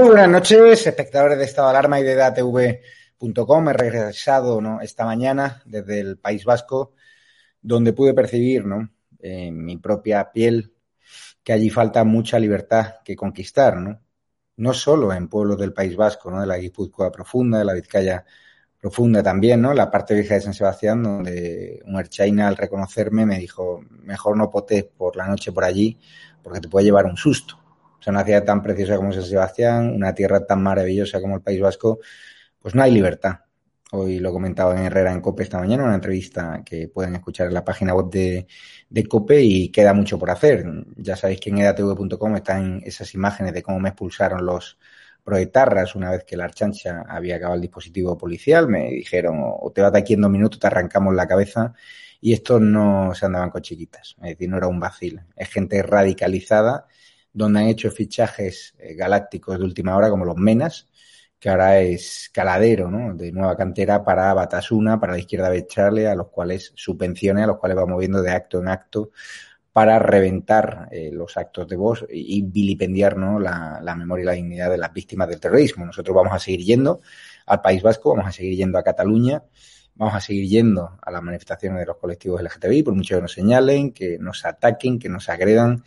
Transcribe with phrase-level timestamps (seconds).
[0.00, 3.68] Buenas noches, espectadores de Estado Alarma y de DATV.com.
[3.68, 6.92] He regresado esta mañana desde el País Vasco,
[7.60, 8.88] donde pude percibir ¿no?
[9.18, 10.72] en mi propia piel
[11.42, 14.00] que allí falta mucha libertad que conquistar, ¿no?
[14.56, 16.40] No solo en pueblos del País Vasco, ¿no?
[16.40, 18.24] De la Guipúzcoa profunda, de la Vizcaya
[18.80, 19.74] profunda también, ¿no?
[19.74, 24.48] La parte vieja de San Sebastián, donde un erchaina al reconocerme me dijo, mejor no
[24.48, 25.98] potes por la noche por allí,
[26.40, 27.58] porque te puede llevar un susto.
[28.06, 31.60] O una ciudad tan preciosa como San Sebastián, una tierra tan maravillosa como el País
[31.60, 31.98] Vasco,
[32.60, 33.40] pues no hay libertad.
[33.90, 37.54] Hoy lo comentaba en Herrera en COPE esta mañana, una entrevista que pueden escuchar en
[37.54, 38.46] la página web de,
[38.90, 40.64] de COPE y queda mucho por hacer.
[40.96, 44.78] Ya sabéis que en edatv.com están esas imágenes de cómo me expulsaron los
[45.24, 48.68] proetarras una vez que la archancha había acabado el dispositivo policial.
[48.68, 51.72] Me dijeron, o te vas de aquí en dos minutos, te arrancamos la cabeza.
[52.20, 54.16] Y estos no se andaban con chiquitas.
[54.22, 55.20] Es decir, no era un vacil.
[55.36, 56.86] Es gente radicalizada
[57.38, 60.88] donde han hecho fichajes eh, galácticos de última hora como los Menas,
[61.38, 63.14] que ahora es caladero ¿no?
[63.14, 67.46] de nueva cantera para Batasuna, para la izquierda de Charlie, a los cuales subvencione, a
[67.46, 69.10] los cuales va moviendo de acto en acto
[69.72, 73.38] para reventar eh, los actos de voz y, vilipendiar ¿no?
[73.38, 75.86] la, la, memoria y la dignidad de las víctimas del terrorismo.
[75.86, 77.00] Nosotros vamos a seguir yendo
[77.46, 79.44] al País Vasco, vamos a seguir yendo a Cataluña,
[79.94, 83.32] vamos a seguir yendo a las manifestaciones de los colectivos LGTBI, por mucho que nos
[83.32, 85.84] señalen, que nos ataquen, que nos agredan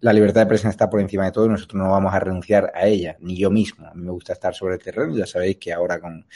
[0.00, 2.72] la libertad de prensa está por encima de todo y nosotros no vamos a renunciar
[2.74, 3.86] a ella, ni yo mismo.
[3.86, 6.26] A mí me gusta estar sobre el terreno, ya sabéis que ahora con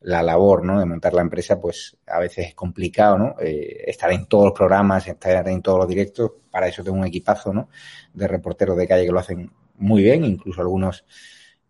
[0.00, 0.78] la labor ¿no?
[0.78, 3.36] de montar la empresa, pues a veces es complicado, ¿no?
[3.40, 7.06] Eh, estar en todos los programas, estar en todos los directos, para eso tengo un
[7.06, 7.70] equipazo, ¿no?
[8.12, 11.06] De reporteros de calle que lo hacen muy bien, incluso algunos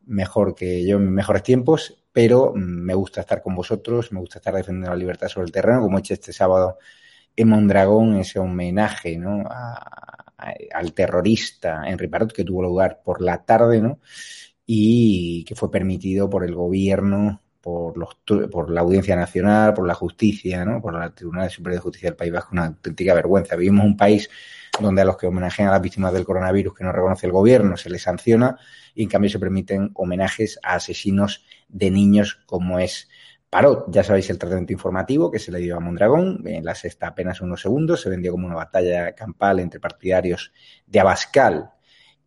[0.07, 4.39] mejor que yo en mis mejores tiempos, pero me gusta estar con vosotros, me gusta
[4.39, 6.79] estar defendiendo la libertad sobre el terreno, como he hecho este sábado
[7.37, 9.45] en Mondragón, ese homenaje, ¿no?
[9.49, 14.01] A, al terrorista Henry Parot, que tuvo lugar por la tarde, ¿no?
[14.67, 18.17] Y que fue permitido por el gobierno, por, los,
[18.51, 20.83] por la Audiencia Nacional, por la justicia, ¿no?
[20.83, 23.57] Por la Tribunal Superior de Justicia del País Vasco, una auténtica vergüenza.
[23.57, 24.29] Vivimos un país
[24.81, 27.77] donde a los que homenajean a las víctimas del coronavirus que no reconoce el gobierno
[27.77, 28.59] se les sanciona
[28.95, 33.09] y en cambio se permiten homenajes a asesinos de niños como es
[33.55, 37.07] Paró, ya sabéis el tratamiento informativo que se le dio a Mondragón, en la sexta
[37.07, 40.53] apenas unos segundos, se vendió como una batalla campal entre partidarios
[40.85, 41.71] de Abascal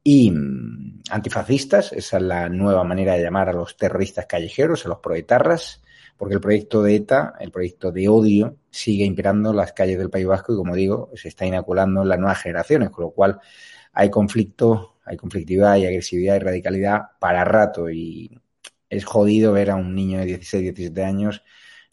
[0.01, 4.87] y mm, antifascistas, esa es la nueva manera de llamar a los terroristas callejeros, a
[4.87, 5.83] los proetarras,
[6.15, 10.27] porque el proyecto de ETA, el proyecto de odio, sigue imperando las calles del País
[10.27, 13.37] Vasco y, como digo, se está inoculando en las nuevas generaciones, con lo cual
[13.91, 17.89] hay conflicto, hay conflictividad, hay agresividad y radicalidad para rato.
[17.89, 18.39] Y
[18.89, 21.43] es jodido ver a un niño de 16, 17 años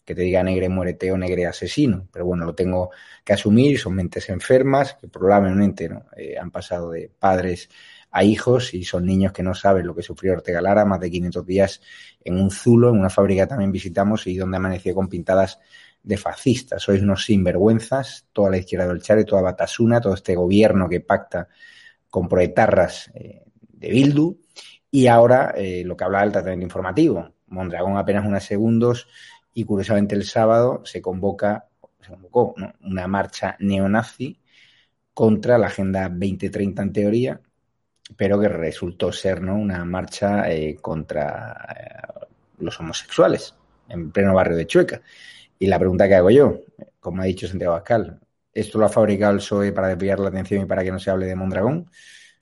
[0.05, 2.07] que te diga negre muérete o negre asesino.
[2.11, 2.91] Pero bueno, lo tengo
[3.23, 6.05] que asumir, son mentes enfermas que probablemente ¿no?
[6.15, 7.69] Eh, han pasado de padres
[8.11, 11.11] a hijos y son niños que no saben lo que sufrió Ortega Lara, más de
[11.11, 11.81] 500 días
[12.23, 15.59] en un zulo, en una fábrica también visitamos y donde amaneció con pintadas
[16.01, 16.83] de fascistas.
[16.83, 21.49] Sois unos sinvergüenzas, toda la izquierda del Chare, toda Batasuna, todo este gobierno que pacta
[22.09, 24.44] con proetarras eh, de Bildu
[24.95, 27.33] y ahora eh, lo que hablaba del tratamiento informativo.
[27.47, 29.09] Mondragón apenas unos segundos
[29.53, 31.67] y curiosamente el sábado se convoca,
[31.99, 34.39] se convocó una marcha neonazi
[35.13, 37.41] contra la Agenda 2030 en teoría,
[38.15, 39.57] pero que resultó ser ¿no?
[39.57, 42.25] una marcha eh, contra eh,
[42.59, 43.53] los homosexuales
[43.89, 45.01] en pleno barrio de Chueca.
[45.59, 46.61] Y la pregunta que hago yo,
[47.01, 48.21] como ha dicho Santiago Pascal,
[48.53, 51.11] ¿esto lo ha fabricado el PSOE para desviar la atención y para que no se
[51.11, 51.91] hable de Mondragón?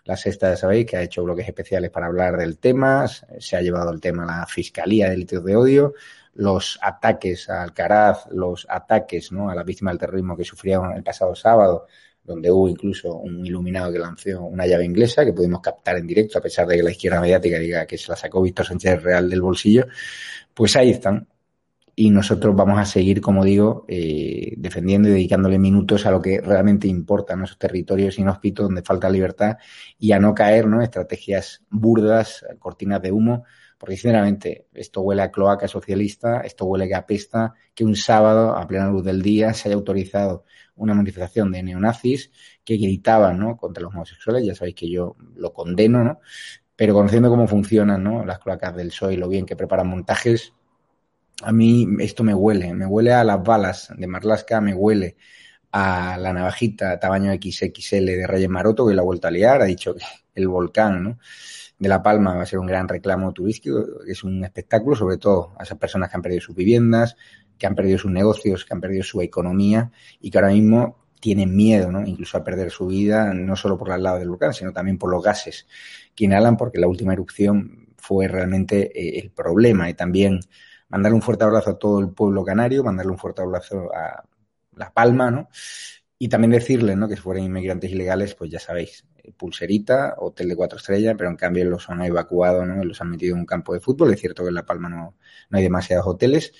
[0.05, 3.61] La sexta, ya sabéis, que ha hecho bloques especiales para hablar del tema, se ha
[3.61, 5.94] llevado el tema a la Fiscalía de Delitos de Odio,
[6.35, 9.50] los ataques a Alcaraz, los ataques ¿no?
[9.50, 11.88] a las víctimas del terrorismo que sufrieron el pasado sábado,
[12.23, 16.38] donde hubo incluso un iluminado que lanzó una llave inglesa que pudimos captar en directo,
[16.38, 19.29] a pesar de que la izquierda mediática diga que se la sacó Víctor Sánchez Real
[19.29, 19.88] del bolsillo,
[20.53, 21.27] pues ahí están,
[21.95, 26.42] y nosotros vamos a seguir, como digo, eh, defendiendo y dedicándole minutos a lo que
[26.42, 29.57] realmente importa, en esos territorios inhóspitos donde falta libertad
[30.00, 30.81] y a no caer ¿no?
[30.81, 33.45] estrategias burdas, cortinas de humo,
[33.78, 38.66] porque sinceramente esto huele a cloaca socialista, esto huele que apesta que un sábado a
[38.66, 40.45] plena luz del día se haya autorizado
[40.75, 42.31] una manifestación de neonazis
[42.63, 43.56] que gritaban ¿no?
[43.56, 46.22] contra los homosexuales, ya sabéis que yo lo condeno, ¿no?
[46.75, 48.25] pero conociendo cómo funcionan ¿no?
[48.25, 50.54] las cloacas del PSOE y lo bien que preparan montajes,
[51.41, 55.15] a mí esto me huele, me huele a las balas de Marlaska, me huele
[55.71, 59.65] a la navajita tamaño XXL de Reyes Maroto que la ha vuelto a liar, ha
[59.65, 60.03] dicho que
[60.35, 61.19] el volcán ¿no?
[61.80, 65.53] de La Palma va a ser un gran reclamo turístico, es un espectáculo, sobre todo
[65.57, 67.15] a esas personas que han perdido sus viviendas,
[67.57, 69.91] que han perdido sus negocios, que han perdido su economía
[70.21, 72.06] y que ahora mismo tienen miedo, ¿no?
[72.06, 75.09] Incluso a perder su vida, no solo por el lado del volcán, sino también por
[75.09, 75.68] los gases
[76.13, 79.89] que inhalan, porque la última erupción fue realmente eh, el problema.
[79.89, 80.41] Y también
[80.94, 84.24] mandarle un fuerte abrazo a todo el pueblo canario, mandarle un fuerte abrazo a
[84.75, 85.50] La Palma, ¿no?
[86.19, 87.10] Y también decirles, ¿no?
[87.10, 91.31] Que si fueran inmigrantes ilegales, pues ya sabéis, eh, pulserita, hotel de cuatro estrellas, pero
[91.31, 92.84] en cambio los han evacuado, ¿no?
[92.84, 94.13] Los han metido en un campo de fútbol.
[94.13, 95.16] Es cierto que en La Palma no,
[95.50, 96.54] no hay demasiados hoteles,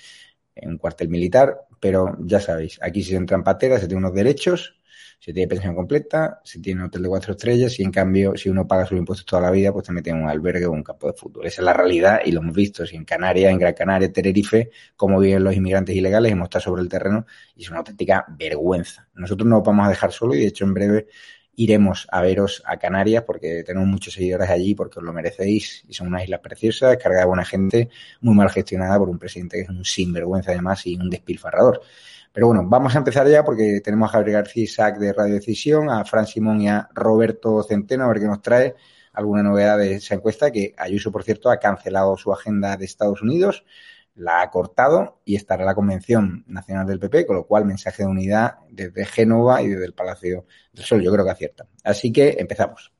[0.56, 4.14] en un cuartel militar, pero ya sabéis, aquí si se entran pateras, se tiene unos
[4.14, 4.80] derechos,
[5.24, 8.68] se tiene pensión completa, se tiene hotel de cuatro estrellas y en cambio, si uno
[8.68, 11.06] paga sus impuestos toda la vida, pues te meten en un albergue o un campo
[11.06, 11.46] de fútbol.
[11.46, 12.84] Esa es la realidad y lo hemos visto.
[12.84, 16.82] Si en Canarias, en Gran Canaria, Tenerife, cómo viven los inmigrantes ilegales, hemos estado sobre
[16.82, 17.24] el terreno
[17.56, 19.08] y es una auténtica vergüenza.
[19.14, 21.06] Nosotros no vamos a dejar solo y de hecho en breve
[21.56, 25.94] iremos a veros a Canarias porque tenemos muchos seguidores allí porque os lo merecéis y
[25.94, 27.88] son unas islas preciosas, carga de buena gente,
[28.20, 31.80] muy mal gestionada por un presidente que es un sinvergüenza además y un despilfarrador.
[32.34, 35.88] Pero bueno, vamos a empezar ya porque tenemos a Javier García Isaac de Radio Decisión,
[35.88, 38.74] a Fran Simón y a Roberto Centeno a ver qué nos trae
[39.12, 43.22] alguna novedad de esa encuesta que Ayuso, por cierto, ha cancelado su agenda de Estados
[43.22, 43.64] Unidos
[44.16, 48.08] la ha cortado y estará la Convención Nacional del PP, con lo cual mensaje de
[48.08, 51.02] unidad desde Génova y desde el Palacio del Sol.
[51.02, 51.66] Yo creo que acierta.
[51.82, 52.92] Así que empezamos.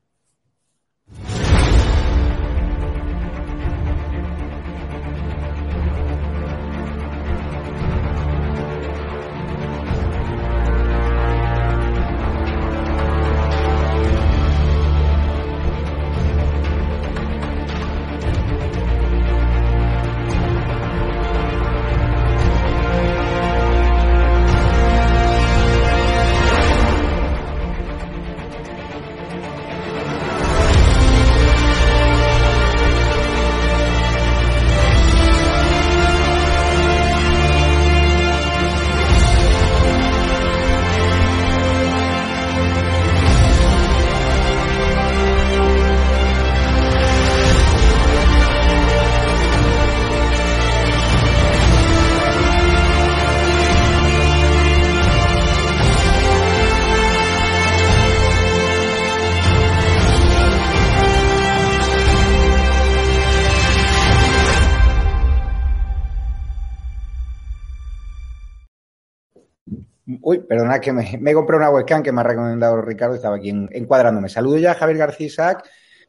[70.21, 73.49] Uy, perdona que me, me compré una webcam que me ha recomendado Ricardo, estaba aquí
[73.49, 74.29] encuadrándome.
[74.29, 75.67] Saludo ya a Javier García Isaac,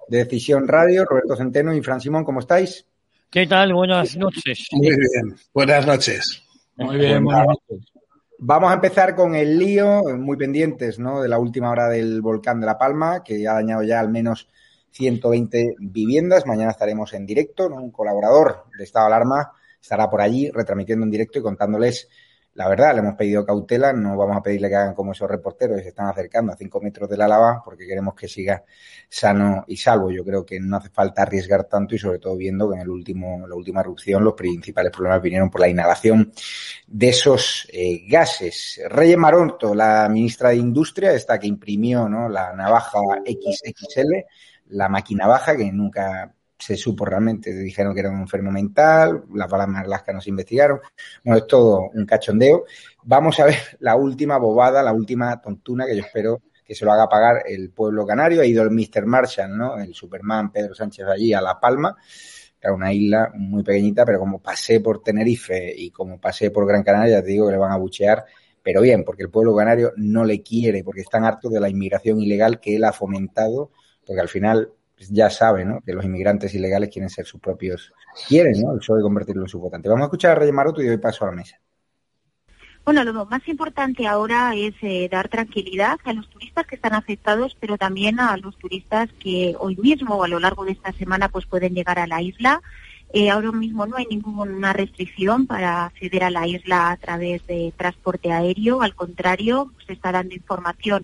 [0.08, 2.86] de Decisión Radio, Roberto Centeno y Fran Simón, ¿cómo estáis?
[3.30, 3.72] ¿Qué tal?
[3.72, 4.68] Buenas noches.
[4.72, 6.42] Muy bien, buenas noches.
[6.76, 7.92] Muy bien, buenas noches.
[8.38, 11.22] Vamos a empezar con el lío, muy pendientes, ¿no?
[11.22, 14.48] De la última hora del volcán de La Palma, que ha dañado ya al menos
[14.90, 16.46] 120 viviendas.
[16.46, 17.76] Mañana estaremos en directo, ¿no?
[17.76, 22.08] Un colaborador de Estado de Alarma estará por allí retransmitiendo en directo y contándoles
[22.56, 25.76] la verdad, le hemos pedido cautela, no vamos a pedirle que hagan como esos reporteros
[25.76, 28.64] que se están acercando a cinco metros de la lava porque queremos que siga
[29.10, 30.10] sano y salvo.
[30.10, 32.88] Yo creo que no hace falta arriesgar tanto y sobre todo viendo que en el
[32.88, 36.32] último, la última erupción los principales problemas vinieron por la inhalación
[36.86, 38.80] de esos eh, gases.
[38.88, 42.26] Reyes Maronto, la ministra de Industria, esta que imprimió ¿no?
[42.26, 44.24] la navaja XXL,
[44.68, 49.50] la máquina baja que nunca se supo realmente, dijeron que era un enfermo mental, las
[49.50, 50.80] balas marlascas no se investigaron,
[51.24, 52.64] bueno, es todo un cachondeo.
[53.04, 56.92] Vamos a ver la última bobada, la última tontuna que yo espero que se lo
[56.92, 58.40] haga pagar el pueblo canario.
[58.40, 59.06] Ha ido el Mr.
[59.06, 59.78] Marshall, ¿no?
[59.78, 61.96] El Superman Pedro Sánchez allí a La Palma,
[62.58, 66.66] que era una isla muy pequeñita, pero como pasé por Tenerife y como pasé por
[66.66, 68.24] Gran Canaria, te digo que le van a buchear,
[68.62, 72.20] pero bien, porque el pueblo canario no le quiere, porque están hartos de la inmigración
[72.20, 73.70] ilegal que él ha fomentado,
[74.04, 75.80] porque al final ya sabe, ¿no?
[75.84, 77.92] Que los inmigrantes ilegales quieren ser sus propios,
[78.28, 78.72] quieren, ¿no?
[78.72, 79.88] El PSOE convertirlo en su votante.
[79.88, 81.58] Vamos a escuchar a Reyes Maroto y doy paso a la mesa.
[82.84, 87.56] Bueno, lo más importante ahora es eh, dar tranquilidad a los turistas que están afectados,
[87.58, 91.28] pero también a los turistas que hoy mismo o a lo largo de esta semana
[91.28, 92.62] pues pueden llegar a la isla.
[93.12, 97.72] Eh, ahora mismo no hay ninguna restricción para acceder a la isla a través de
[97.76, 101.02] transporte aéreo, al contrario, se está dando información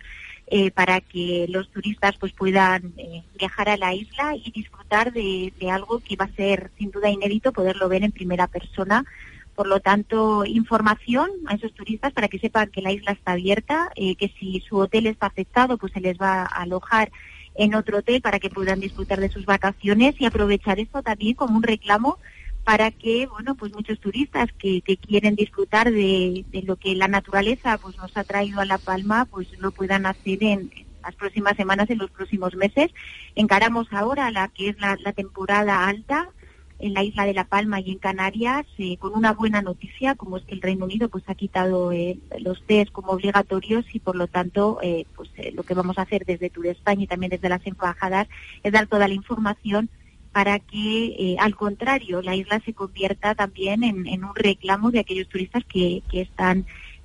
[0.54, 5.50] eh, para que los turistas pues puedan eh, viajar a la isla y disfrutar de,
[5.70, 9.06] algo que va a ser sin duda inédito poderlo ver en primera persona.
[9.54, 13.92] Por lo tanto, información a esos turistas para que sepan que la isla está abierta,
[13.96, 17.10] eh, que si su hotel está afectado, pues se les va a alojar
[17.54, 21.56] en otro hotel para que puedan disfrutar de sus vacaciones y aprovechar esto también como
[21.56, 22.18] un reclamo
[22.64, 27.96] para que bueno pues muchos turistas que, quieren disfrutar de, lo que la naturaleza pues
[27.96, 30.70] nos ha traído a La Palma pues lo puedan hacer en,
[31.02, 32.90] las próximas semanas, en los próximos meses.
[33.34, 36.30] Encaramos ahora la que es la, temporada alta
[36.78, 40.36] en la isla de La Palma y en Canarias eh, con una buena noticia como
[40.36, 44.16] es que el Reino Unido pues ha quitado eh, los test como obligatorios y por
[44.16, 47.48] lo tanto eh, pues lo que vamos a hacer desde Tour España y también desde
[47.48, 48.26] las embajadas
[48.64, 49.90] es dar toda la información
[50.32, 55.28] para que, eh, al contrario, la isla se convierta también en, un reclamo de aquellos
[55.28, 56.64] turistas que, que están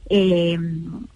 [0.10, 0.58] eh,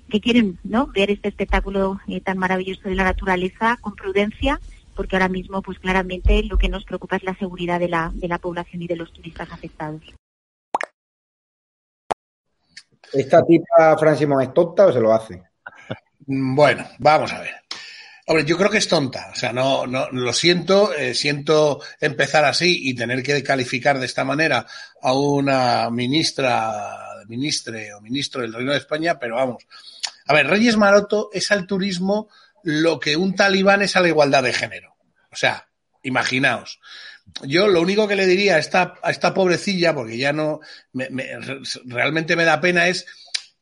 [0.09, 0.87] que quieren ¿no?
[0.87, 4.59] ver este espectáculo eh, tan maravilloso de la naturaleza con prudencia,
[4.95, 8.27] porque ahora mismo, pues claramente, lo que nos preocupa es la seguridad de la, de
[8.27, 10.01] la población y de los turistas afectados.
[13.13, 15.43] ¿Esta tipa Francis es tonta o se lo hace?
[16.25, 17.60] Bueno, vamos a ver.
[18.31, 19.29] Hombre, yo creo que es tonta.
[19.33, 24.05] O sea, no, no lo siento, eh, siento empezar así y tener que calificar de
[24.05, 24.65] esta manera
[25.01, 29.67] a una ministra, ministre o ministro del Reino de España, pero vamos.
[30.27, 32.29] A ver, Reyes Maroto es al turismo
[32.63, 34.95] lo que un talibán es a la igualdad de género.
[35.29, 35.67] O sea,
[36.01, 36.79] imaginaos.
[37.43, 40.61] Yo lo único que le diría a esta, a esta pobrecilla, porque ya no,
[41.83, 43.05] realmente me da pena, es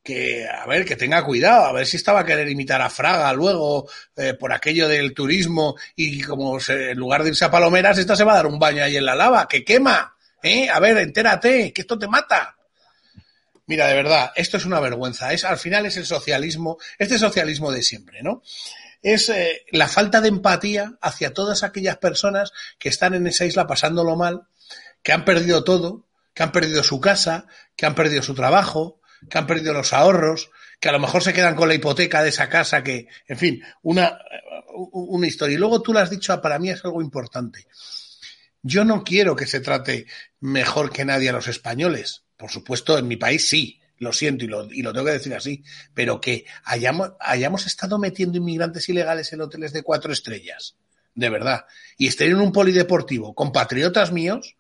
[0.10, 3.32] que, a ver, que tenga cuidado, a ver si estaba a querer imitar a Fraga
[3.32, 8.16] luego eh, por aquello del turismo y como en lugar de irse a Palomeras, esta
[8.16, 10.68] se va a dar un baño ahí en la lava, que quema, ¿eh?
[10.68, 12.58] A ver, entérate, que esto te mata.
[13.68, 15.32] Mira, de verdad, esto es una vergüenza.
[15.32, 18.42] Es, al final es el socialismo, este socialismo de siempre, ¿no?
[19.04, 23.68] Es eh, la falta de empatía hacia todas aquellas personas que están en esa isla
[23.68, 24.48] pasándolo mal,
[25.04, 28.99] que han perdido todo, que han perdido su casa, que han perdido su trabajo,
[29.30, 32.30] que han perdido los ahorros, que a lo mejor se quedan con la hipoteca de
[32.30, 34.20] esa casa, que, en fin, una,
[34.74, 35.56] una historia.
[35.56, 37.68] Y luego tú lo has dicho, para mí es algo importante.
[38.62, 40.06] Yo no quiero que se trate
[40.40, 42.24] mejor que nadie a los españoles.
[42.38, 45.34] Por supuesto, en mi país sí, lo siento y lo, y lo tengo que decir
[45.36, 50.76] así, pero que hayamos, hayamos estado metiendo inmigrantes ilegales en hoteles de cuatro estrellas,
[51.14, 51.66] de verdad,
[51.98, 54.56] y estén en un polideportivo con patriotas míos,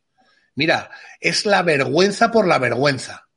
[0.55, 3.28] mira, es la vergüenza por la vergüenza.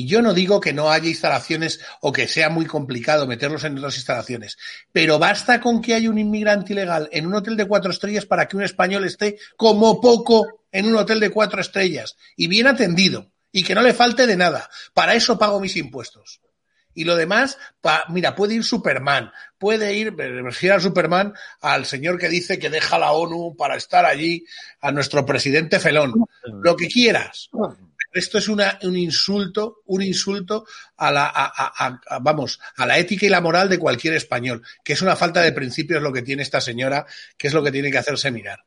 [0.00, 3.76] Y yo no digo que no haya instalaciones o que sea muy complicado meterlos en
[3.76, 4.56] otras instalaciones,
[4.92, 8.48] pero basta con que haya un inmigrante ilegal en un hotel de cuatro estrellas para
[8.48, 13.30] que un español esté como poco en un hotel de cuatro estrellas y bien atendido
[13.52, 14.70] y que no le falte de nada.
[14.94, 16.40] Para eso pago mis impuestos.
[16.94, 17.58] Y lo demás,
[18.08, 22.70] mira, puede ir Superman, puede ir, me refiero a Superman, al señor que dice que
[22.70, 24.46] deja la ONU para estar allí,
[24.80, 26.14] a nuestro presidente Felón,
[26.62, 27.50] lo que quieras
[28.12, 30.64] esto es una, un insulto, un insulto
[30.96, 35.02] a la, a, vamos, a la ética y la moral de cualquier español, que es
[35.02, 37.98] una falta de principios lo que tiene esta señora, que es lo que tiene que
[37.98, 38.60] hacerse mirar.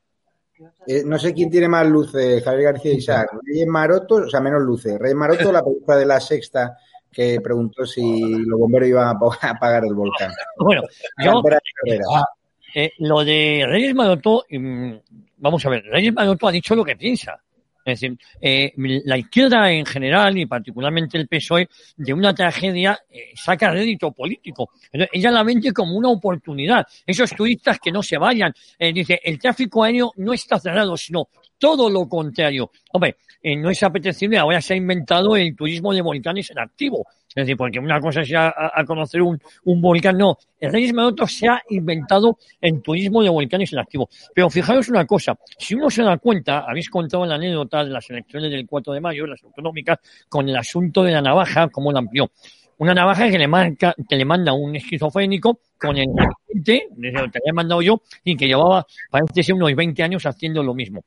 [0.87, 3.29] Eh, no sé quién tiene más luces, Javier García Isaac.
[3.43, 4.97] Reyes Maroto, o sea, menos luces.
[4.97, 6.77] Reyes Maroto, la película de la sexta
[7.11, 8.01] que preguntó si
[8.45, 10.31] los bomberos iban a apagar el volcán.
[10.57, 10.81] Bueno,
[11.23, 11.41] yo,
[12.11, 12.25] ah,
[12.73, 14.93] eh, lo de Reyes Maroto, mm,
[15.37, 17.39] vamos a ver, Reyes Maroto ha dicho lo que piensa.
[17.85, 18.73] Es decir, eh,
[19.05, 24.71] la izquierda en general y particularmente el PSOE de una tragedia eh, saca rédito político.
[24.91, 26.85] ella la vende como una oportunidad.
[27.05, 28.53] Esos turistas que no se vayan.
[28.79, 31.27] Eh, dice, el tráfico aéreo no está cerrado, sino
[31.63, 32.71] todo lo contrario.
[32.91, 37.07] Hombre, eh, no es apetecible, ahora se ha inventado el turismo de volcanes en activo.
[37.29, 40.37] Es decir, porque una cosa es ir a, conocer un, volcán, no.
[40.59, 44.09] El Reyes Maroto se ha inventado el turismo de volcanes en activo.
[44.35, 48.09] Pero fijaros una cosa, si uno se da cuenta, habéis contado la anécdota de las
[48.09, 51.99] elecciones del 4 de mayo, las autonómicas, con el asunto de la navaja, cómo la
[51.99, 52.29] amplió.
[52.79, 56.07] Una navaja que le, marca, que le manda un esquizofrénico con el
[56.65, 61.05] que había mandado yo y que llevaba, parece ser, unos 20 años haciendo lo mismo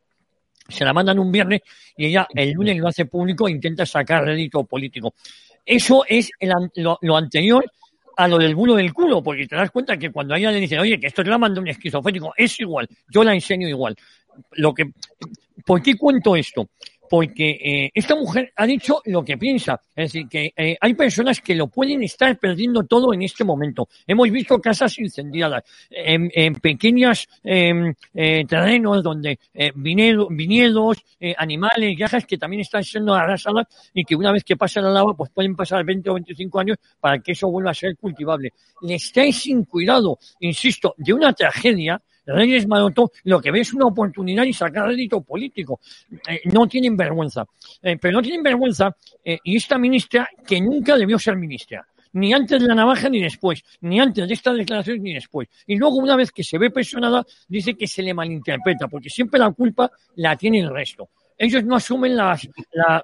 [0.69, 1.63] se la mandan un viernes
[1.97, 5.15] y ella el lunes lo hace público e intenta sacar rédito político.
[5.65, 6.31] Eso es
[6.77, 7.65] lo, anterior
[8.17, 10.61] a lo del bulo del culo, porque te das cuenta que cuando a ella le
[10.61, 13.97] dicen, oye, que esto te la manda un esquizofrénico, es igual, yo la enseño igual.
[14.53, 14.91] Lo que,
[15.67, 16.69] ¿Por qué cuento esto?
[17.09, 19.81] Porque eh, esta mujer ha dicho lo que piensa.
[19.95, 23.89] Es decir, que eh, hay personas que lo pueden estar perdiendo todo en este momento.
[24.07, 31.97] Hemos visto casas incendiadas, en, en pequeños em, eh, terrenos donde eh, viñedos, eh, animales,
[31.97, 35.31] granjas que también están siendo arrasadas y que una vez que pasa la lava, pues
[35.31, 38.53] pueden pasar 20 o 25 años para que eso vuelva a ser cultivable.
[38.83, 43.87] Le estáis sin cuidado, insisto, de una tragedia Reyes Maroto lo que ve es una
[43.87, 45.81] oportunidad y sacar rédito político.
[46.29, 47.47] Eh, no tienen vergüenza.
[47.83, 52.33] Eh, pero no tienen vergüenza eh, y esta ministra que nunca debió ser ministra ni
[52.33, 55.49] antes de la navaja ni después, ni antes de esta declaración ni después.
[55.67, 59.39] Y luego, una vez que se ve presionada, dice que se le malinterpreta, porque siempre
[59.39, 62.39] la culpa la tiene el resto ellos no asumen la,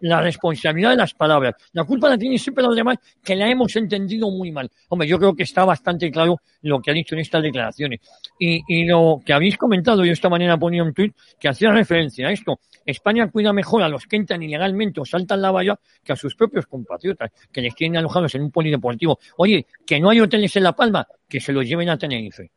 [0.01, 1.55] la, responsabilidad de las palabras.
[1.73, 4.71] La culpa la tienen siempre los demás, que la hemos entendido muy mal.
[4.89, 8.01] Hombre, yo creo que está bastante claro lo que ha dicho en estas declaraciones.
[8.39, 12.29] Y, y lo que habéis comentado, yo esta mañana ponía un tuit que hacía referencia
[12.29, 12.61] a esto.
[12.85, 16.35] España cuida mejor a los que entran ilegalmente o saltan la valla que a sus
[16.35, 19.19] propios compatriotas, que les tienen alojados en un polideportivo.
[19.37, 22.51] Oye, que no hay hoteles en La Palma, que se los lleven a Tenerife.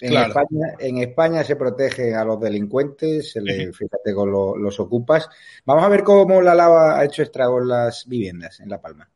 [0.00, 5.28] En, España, se protege a los delincuentes, se le, fíjate con los ocupas.
[5.64, 9.08] Vamos a ver cómo la lava ha hecho estragos en las viviendas en La Palma.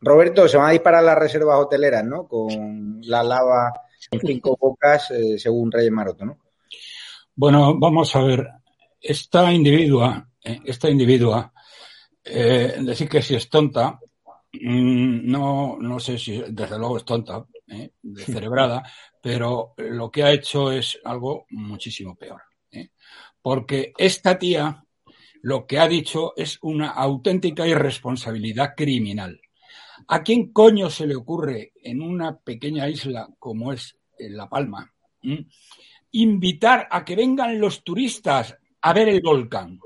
[0.00, 2.26] Roberto, se van a disparar las reservas hoteleras, ¿no?
[2.26, 3.72] Con la lava
[4.10, 6.38] en cinco bocas, eh, según Reyes Maroto, ¿no?
[7.36, 8.48] Bueno, vamos a ver.
[9.00, 11.52] Esta individua, esta individua,
[12.24, 13.98] eh, decir que si es tonta,
[14.52, 18.82] mm, no, no sé si, desde luego es tonta, eh, descerebrada,
[19.20, 22.42] pero lo que ha hecho es algo muchísimo peor.
[23.40, 24.84] Porque esta tía
[25.42, 29.40] lo que ha dicho es una auténtica irresponsabilidad criminal.
[30.08, 34.92] ¿A quién coño se le ocurre en una pequeña isla como es La Palma
[36.12, 39.80] invitar a que vengan los turistas a ver el volcán?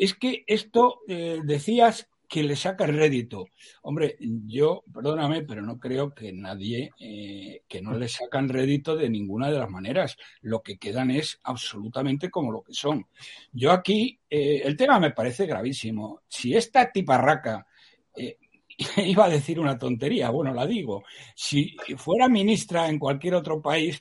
[0.00, 3.48] Es que esto eh, decías que le saca rédito.
[3.82, 4.16] Hombre,
[4.46, 9.50] yo, perdóname, pero no creo que nadie, eh, que no le sacan rédito de ninguna
[9.50, 10.16] de las maneras.
[10.40, 13.08] Lo que quedan es absolutamente como lo que son.
[13.52, 16.22] Yo aquí, eh, el tema me parece gravísimo.
[16.28, 17.66] Si esta tiparraca
[18.96, 21.04] iba a decir una tontería, bueno, la digo.
[21.34, 24.00] Si fuera ministra en cualquier otro país,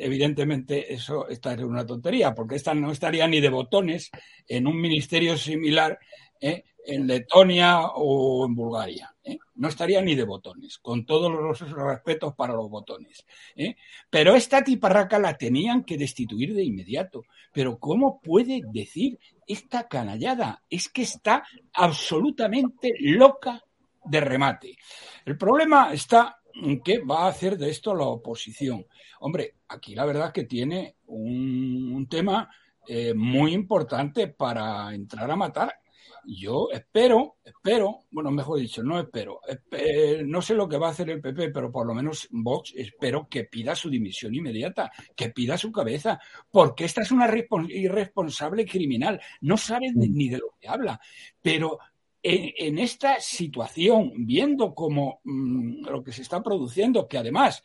[0.00, 4.10] evidentemente eso esta es una tontería, porque esta no estaría ni de botones
[4.46, 5.98] en un ministerio similar
[6.40, 6.64] ¿eh?
[6.84, 9.14] en Letonia o en Bulgaria.
[9.24, 9.38] ¿eh?
[9.54, 13.24] No estaría ni de botones, con todos los respetos para los botones.
[13.56, 13.76] ¿eh?
[14.10, 17.24] Pero esta tiparraca la tenían que destituir de inmediato.
[17.52, 20.62] Pero ¿cómo puede decir esta canallada?
[20.68, 23.62] Es que está absolutamente loca
[24.04, 24.76] de remate.
[25.24, 26.41] El problema está
[26.84, 28.86] qué va a hacer de esto la oposición.
[29.20, 32.50] Hombre, aquí la verdad es que tiene un, tema
[32.86, 35.74] eh, muy importante para entrar a matar.
[36.24, 39.40] Yo espero, espero, bueno, mejor dicho, no espero,
[40.24, 43.26] no sé lo que va a hacer el PP, pero por lo menos Vox espero
[43.28, 47.28] que pida su dimisión inmediata, que pida su cabeza, porque esta es una
[47.68, 51.00] irresponsable criminal, no sabe ni de lo que habla,
[51.40, 51.80] pero
[52.22, 57.64] en, esta situación, viendo como mm, lo que se está produciendo, que además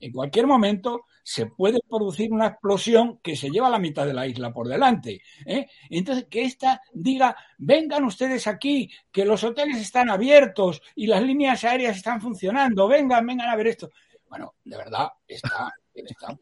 [0.00, 4.26] en cualquier momento se puede producir una explosión que se lleva la mitad de la
[4.26, 5.22] isla por delante.
[5.46, 5.66] ¿eh?
[5.88, 11.64] Entonces, que esta diga, vengan ustedes aquí, que los hoteles están abiertos y las líneas
[11.64, 13.90] aéreas están funcionando, vengan, vengan a ver esto.
[14.28, 15.72] Bueno, de verdad, está,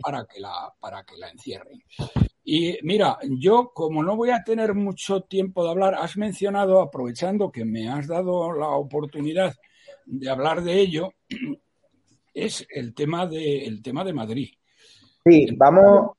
[0.02, 1.82] para, que la, para que la encierren.
[2.44, 7.52] Y mira, yo como no voy a tener mucho tiempo de hablar, has mencionado, aprovechando
[7.52, 9.54] que me has dado la oportunidad
[10.06, 11.12] de hablar de ello,
[12.34, 14.50] es el tema de, el tema de Madrid.
[15.24, 16.12] Sí, vamos,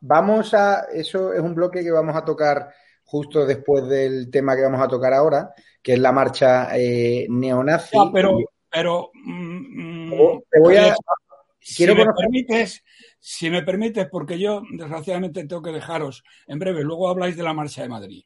[0.00, 2.68] vamos a, eso es un bloque que vamos a tocar
[3.04, 7.96] justo después del tema que vamos a tocar ahora, que es la marcha eh, neonazi.
[8.12, 8.38] pero,
[8.70, 10.94] pero mm, mm, te voy a,
[11.76, 12.84] quiero si me permites,
[13.18, 17.54] si me permites, porque yo desgraciadamente tengo que dejaros en breve, luego habláis de la
[17.54, 18.24] Marcha de Madrid.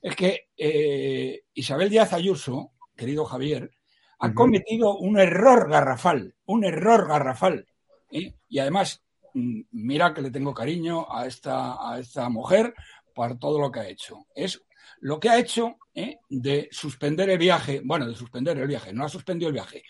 [0.00, 3.70] Es que eh, Isabel Díaz Ayuso, querido Javier,
[4.20, 7.66] ha cometido un error garrafal, un error garrafal.
[8.10, 8.34] ¿eh?
[8.48, 9.02] Y además,
[9.34, 12.74] mm, mira que le tengo cariño a esta, a esta mujer
[13.14, 14.26] por todo lo que ha hecho.
[14.34, 14.64] Es
[15.00, 16.18] lo que ha hecho ¿eh?
[16.28, 19.82] de suspender el viaje, bueno, de suspender el viaje, no ha suspendido el viaje,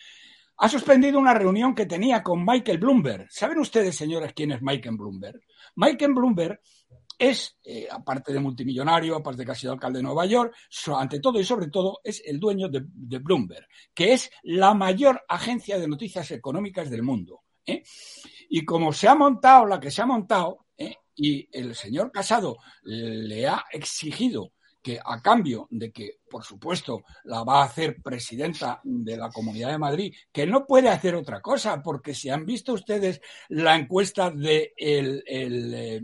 [0.58, 3.28] ha suspendido una reunión que tenía con Michael Bloomberg.
[3.30, 5.40] ¿Saben ustedes, señores, quién es Michael Bloomberg?
[5.76, 6.60] Michael Bloomberg
[7.16, 10.54] es, eh, aparte de multimillonario, aparte de que ha sido alcalde de Nueva York,
[10.96, 12.80] ante todo y sobre todo es el dueño de,
[13.18, 17.42] Bloomberg, que es la mayor agencia de noticias económicas del mundo.
[17.64, 17.84] ¿eh?
[18.48, 20.96] Y como se ha montado la que se ha montado, ¿eh?
[21.14, 27.42] y el señor Casado le ha exigido que a cambio de que, por supuesto, la
[27.42, 31.82] va a hacer presidenta de la Comunidad de Madrid, que no puede hacer otra cosa,
[31.82, 36.00] porque si han visto ustedes la encuesta de, el, eh,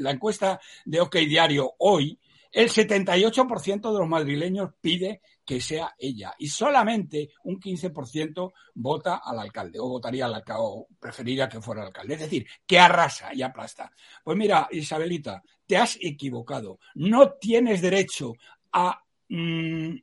[0.00, 2.18] la encuesta de OK Diario hoy,
[2.52, 9.38] el 78% de los madrileños pide que sea ella y solamente un 15% vota al
[9.38, 12.14] alcalde o votaría al alcalde o preferiría que fuera alcalde.
[12.14, 13.92] Es decir, que arrasa y aplasta.
[14.22, 16.78] Pues mira, Isabelita, te has equivocado.
[16.94, 18.34] No tienes derecho
[18.72, 19.94] a, mm,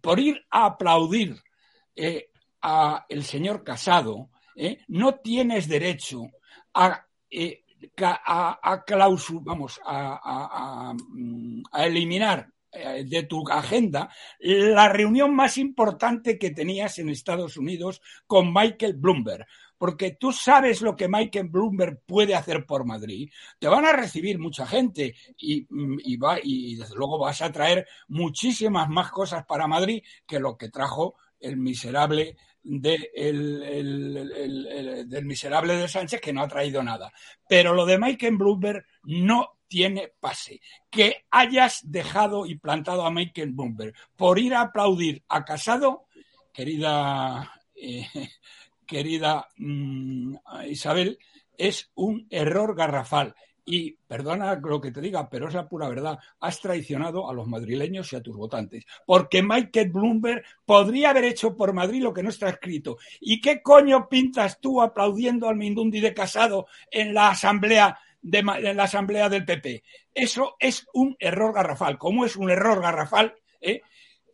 [0.00, 1.36] por ir a aplaudir
[1.96, 2.30] eh,
[2.62, 6.22] a el señor Casado, eh, no tienes derecho
[6.74, 7.64] a, eh,
[7.98, 8.84] a,
[9.42, 17.08] vamos, a, mm, a eliminar de tu agenda la reunión más importante que tenías en
[17.08, 19.44] Estados Unidos con Michael Bloomberg,
[19.76, 23.30] porque tú sabes lo que Michael Bloomberg puede hacer por Madrid.
[23.58, 28.88] Te van a recibir mucha gente y, va, y desde luego vas a traer muchísimas
[28.88, 35.88] más cosas para Madrid que lo que trajo el miserable de el, del miserable de
[35.88, 37.12] Sánchez que no ha traído nada.
[37.48, 40.60] Pero lo de Michael Bloomberg no tiene pase.
[40.90, 46.06] Que hayas dejado y plantado a Michael Bloomberg por ir a aplaudir a Casado,
[46.52, 48.06] querida, eh,
[48.86, 50.34] querida mm,
[50.68, 51.18] Isabel,
[51.56, 53.34] es un error garrafal.
[53.70, 56.18] Y perdona lo que te diga, pero es la pura verdad.
[56.40, 58.84] Has traicionado a los madrileños y a tus votantes.
[59.06, 62.98] Porque Michael Bloomberg podría haber hecho por Madrid lo que no está escrito.
[63.20, 67.96] ¿Y qué coño pintas tú aplaudiendo al Mindundi de Casado en la asamblea?
[68.22, 69.84] De, en la asamblea del PP.
[70.12, 71.96] Eso es un error garrafal.
[71.96, 73.82] Como es un error garrafal ¿eh?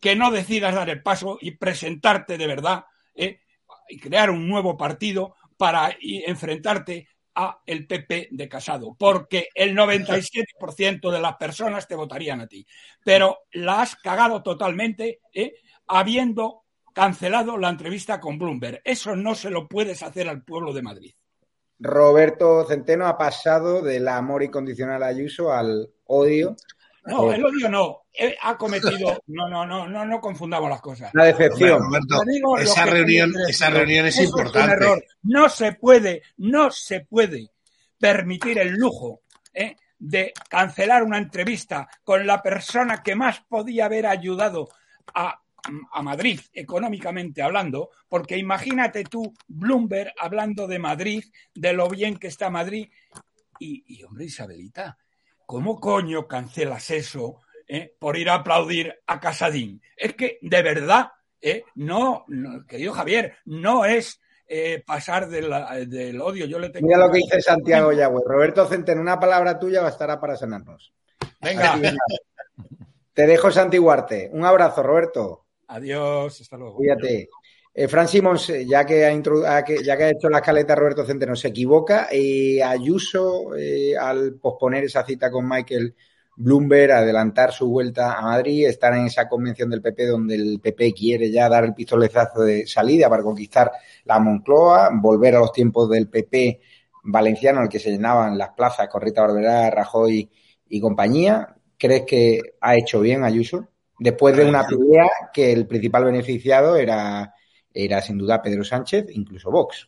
[0.01, 3.39] que no decidas dar el paso y presentarte de verdad ¿eh?
[3.87, 7.07] y crear un nuevo partido para enfrentarte
[7.39, 12.65] a el PP de Casado, porque el 97% de las personas te votarían a ti.
[13.05, 15.53] Pero la has cagado totalmente, ¿eh?
[15.85, 18.81] habiendo cancelado la entrevista con Bloomberg.
[18.83, 21.13] Eso no se lo puedes hacer al pueblo de Madrid.
[21.79, 26.55] Roberto Centeno ha pasado del amor incondicional a Ayuso al odio
[27.07, 28.03] no, el odio no.
[28.41, 29.21] Ha cometido.
[29.27, 31.11] No, no, no, no, no confundamos las cosas.
[31.13, 31.81] La decepción.
[32.59, 34.59] esa reunión, esa reunión es importante.
[34.59, 35.05] Es un error.
[35.23, 37.51] No se puede, no se puede
[37.99, 39.21] permitir el lujo
[39.53, 39.75] ¿eh?
[39.97, 44.69] de cancelar una entrevista con la persona que más podía haber ayudado
[45.13, 45.39] a,
[45.91, 52.27] a Madrid, económicamente hablando, porque imagínate tú, Bloomberg, hablando de Madrid, de lo bien que
[52.27, 52.89] está Madrid,
[53.59, 54.97] y, y hombre, Isabelita,
[55.47, 59.81] ¿cómo coño cancelas eso eh, por ir a aplaudir a Casadín?
[59.95, 61.07] Es que, de verdad,
[61.41, 62.25] eh, no,
[62.67, 66.45] querido Javier, no es eh, pasar del, odio.
[66.45, 68.21] Yo le tengo Mira lo que dice Santiago Yagüe.
[68.25, 70.93] Roberto Centeno, una palabra tuya bastará para sanarnos.
[71.41, 71.79] Venga.
[73.13, 74.29] Te dejo santiguarte.
[74.31, 75.45] Un abrazo, Roberto.
[75.67, 76.75] Adiós, hasta luego.
[76.75, 77.29] Cuídate.
[77.79, 79.63] Eh, Fran Simons, ya que, ha ya
[79.97, 82.07] que ha hecho la escaleta Roberto Centeno, se equivoca.
[82.11, 85.93] y Ayuso, eh, al posponer esa cita con Michael
[86.35, 90.91] Bloomberg, adelantar su vuelta a Madrid, estar en esa convención del PP donde el PP
[90.93, 93.71] quiere ya dar el pistoletazo de salida para conquistar
[94.05, 96.59] la Moncloa, volver a los tiempos del PP
[97.03, 100.27] valenciano, al que se llenaban las plazas con Rita Barberá, Rajoy
[100.67, 101.55] y compañía.
[101.77, 103.67] ¿Crees que ha hecho bien Ayuso?
[103.99, 107.35] Después de una pelea que el principal beneficiado era
[107.83, 109.87] era sin duda Pedro Sánchez, incluso Vox.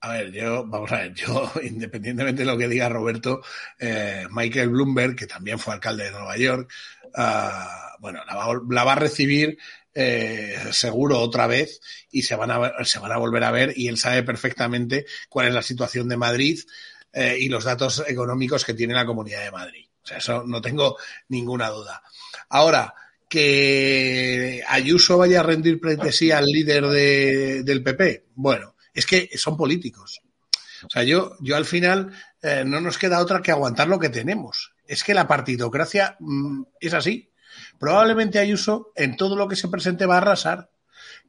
[0.00, 3.40] A ver, yo, vamos a ver, yo, independientemente de lo que diga Roberto,
[3.78, 6.72] eh, Michael Bloomberg, que también fue alcalde de Nueva York,
[7.16, 9.58] uh, bueno, la va, a recibir
[9.94, 13.86] eh, seguro otra vez y se van, a, se van a volver a ver y
[13.86, 16.58] él sabe perfectamente cuál es la situación de Madrid
[17.12, 19.86] eh, y los datos económicos que tiene la Comunidad de Madrid.
[20.02, 20.96] O sea, eso no tengo
[21.28, 22.02] ninguna duda.
[22.48, 22.92] Ahora,
[23.32, 26.84] que Ayuso vaya a rendir pleitesía al líder
[27.64, 28.26] del PP.
[28.34, 30.20] Bueno, es que son políticos.
[30.84, 34.10] O sea, yo, yo al final eh, no nos queda otra que aguantar lo que
[34.10, 34.74] tenemos.
[34.86, 37.30] Es que la partidocracia mm, es así.
[37.78, 40.68] Probablemente Ayuso en todo lo que se presente va a arrasar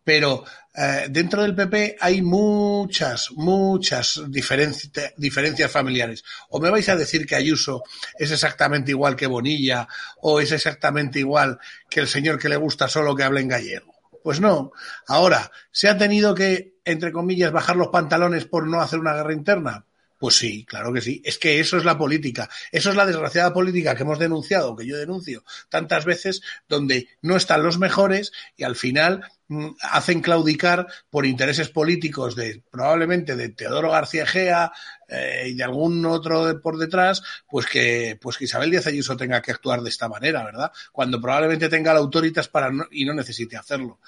[0.04, 0.44] pero
[0.76, 6.24] eh, dentro del PP hay muchas, muchas diferencias familiares.
[6.50, 7.84] O me vais a decir que Ayuso
[8.18, 9.88] es exactamente igual que Bonilla,
[10.22, 13.94] o es exactamente igual que el señor que le gusta solo que hable en gallego.
[14.24, 14.72] Pues no.
[15.08, 19.34] Ahora, ¿se ha tenido que, entre comillas, bajar los pantalones por no hacer una guerra
[19.34, 19.86] interna?
[20.24, 21.22] Pues sí, claro que sí.
[21.26, 22.50] Es que eso es la política.
[22.72, 27.36] Eso es la desgraciada política que hemos denunciado, que yo denuncio tantas veces, donde no
[27.36, 33.50] están los mejores y al final mm, hacen claudicar por intereses políticos de probablemente de
[33.50, 34.72] Teodoro García Gea
[35.10, 39.42] eh, y de algún otro por detrás, pues que pues que Isabel Díaz Ayuso tenga
[39.42, 40.72] que actuar de esta manera, ¿verdad?
[40.94, 44.00] Cuando probablemente tenga la autoritas para y no necesite hacerlo.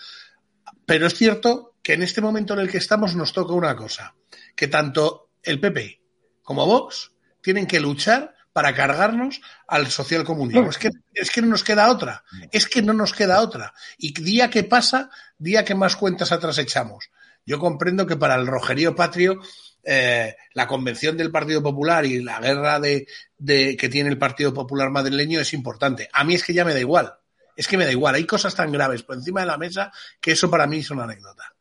[0.86, 4.16] Pero es cierto que en este momento en el que estamos nos toca una cosa,
[4.56, 6.05] que tanto el PP
[6.46, 10.70] como Vox tienen que luchar para cargarnos al socialcomunismo.
[10.70, 12.24] Es que, es que no nos queda otra.
[12.54, 13.74] Es que no nos queda otra.
[13.98, 17.10] Y día que pasa, día que más cuentas atrás echamos.
[17.46, 19.42] Yo comprendo que para el rojerío patrio
[19.84, 24.54] eh, la convención del Partido Popular y la guerra de, de, que tiene el Partido
[24.54, 26.10] Popular madrileño es importante.
[26.14, 27.14] A mí es que ya me da igual.
[27.58, 28.16] Es que me da igual.
[28.16, 31.04] Hay cosas tan graves por encima de la mesa que eso para mí es una
[31.04, 31.54] anécdota.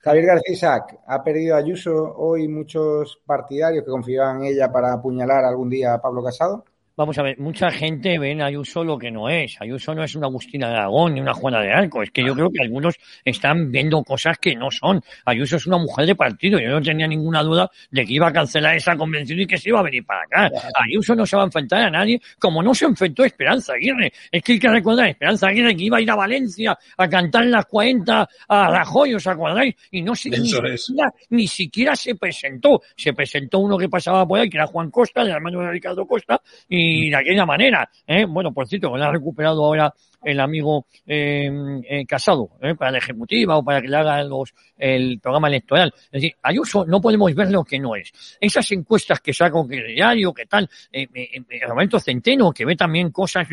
[0.00, 5.68] Javier García ha perdido Ayuso hoy muchos partidarios que confiaban en ella para apuñalar algún
[5.70, 6.64] día a Pablo Casado.
[6.98, 9.56] Vamos a ver, mucha gente ve en Ayuso lo que no es.
[9.60, 12.02] Ayuso no es una Agustina de Aragón ni una Juana de Arco.
[12.02, 15.00] Es que yo creo que algunos están viendo cosas que no son.
[15.24, 16.58] Ayuso es una mujer de partido.
[16.58, 19.68] Yo no tenía ninguna duda de que iba a cancelar esa convención y que se
[19.68, 20.50] iba a venir para acá.
[20.74, 24.12] Ayuso no se va a enfrentar a nadie como no se enfrentó Esperanza Aguirre.
[24.32, 27.08] Es que hay que recordar a Esperanza Aguirre que iba a ir a Valencia a
[27.08, 29.72] cantar las 40 a Rajoy, ¿os acordáis?
[29.92, 32.82] Y no se, ni siquiera, ni, siquiera, se presentó.
[32.96, 36.04] Se presentó uno que pasaba por ahí, que era Juan Costa, el hermano de Ricardo
[36.04, 38.24] Costa, y de aquella manera, ¿eh?
[38.24, 39.92] bueno, por cierto, lo ha recuperado ahora
[40.22, 41.50] el amigo eh,
[41.88, 42.74] eh, Casado ¿eh?
[42.74, 45.92] para la ejecutiva o para que le haga los, el programa electoral.
[45.96, 48.12] Es decir, Ayuso no podemos ver lo que no es.
[48.40, 52.76] Esas encuestas que saco que diario, que tal, eh, eh, eh Roberto Centeno, que ve
[52.76, 53.46] también cosas,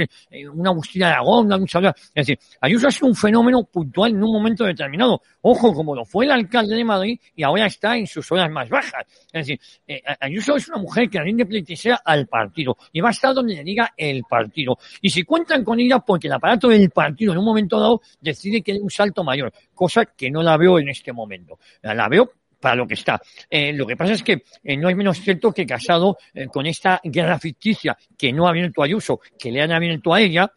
[0.54, 4.66] una Agustina Aragón, una lucha, es decir, Ayuso sido un fenómeno puntual en un momento
[4.66, 5.22] determinado.
[5.42, 8.70] Ojo, como lo fue el alcalde de Madrid y ahora está en sus horas más
[8.70, 9.06] bajas.
[9.32, 9.60] Es decir,
[10.20, 13.64] Ayuso es una mujer que rinde pleitesía al partido y va a estar donde le
[13.64, 14.78] diga el partido.
[15.02, 18.62] Y si cuentan con ella, porque la aparato del partido en un momento dado decide
[18.62, 21.60] que hay un salto mayor, cosa que no la veo en este momento.
[21.82, 23.22] La veo para lo que está.
[23.50, 26.66] Eh, lo que pasa es que eh, no es menos cierto que Casado, eh, con
[26.66, 30.52] esta guerra ficticia que no ha abierto a Ayuso, que le han abierto a ella,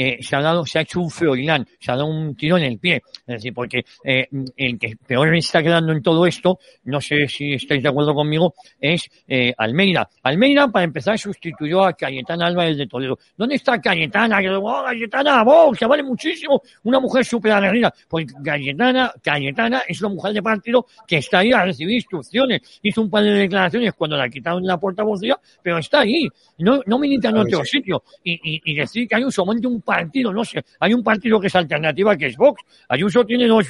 [0.00, 0.18] ¿eh?
[0.22, 2.78] Se ha dado, se ha hecho un feorilán, se ha dado un tiro en el
[2.78, 3.02] pie.
[3.26, 7.52] Es decir, porque eh, el que peor está quedando en todo esto, no sé si
[7.52, 10.08] estáis de acuerdo conmigo, es eh, Almeida.
[10.22, 13.18] Almeida, para empezar, sustituyó a Cayetana Álvarez de Toledo.
[13.36, 14.40] ¿Dónde está Cayetana?
[14.58, 16.62] Oh, Cayetana, vos, que vale muchísimo.
[16.84, 17.92] Una mujer súper aguerrida.
[18.08, 22.80] Pues Cayetana, Cayetana es una mujer de partido que está ahí a recibir instrucciones.
[22.82, 26.26] Hizo un par de declaraciones cuando la quitaron la portavocía, pero está ahí.
[26.58, 28.02] No, no milita en otro sitio.
[28.24, 31.40] Y, y, y decir que hay un monte un partido, no sé, hay un partido
[31.40, 32.62] que es alternativa que es Vox.
[32.88, 33.66] Ayuso tiene dos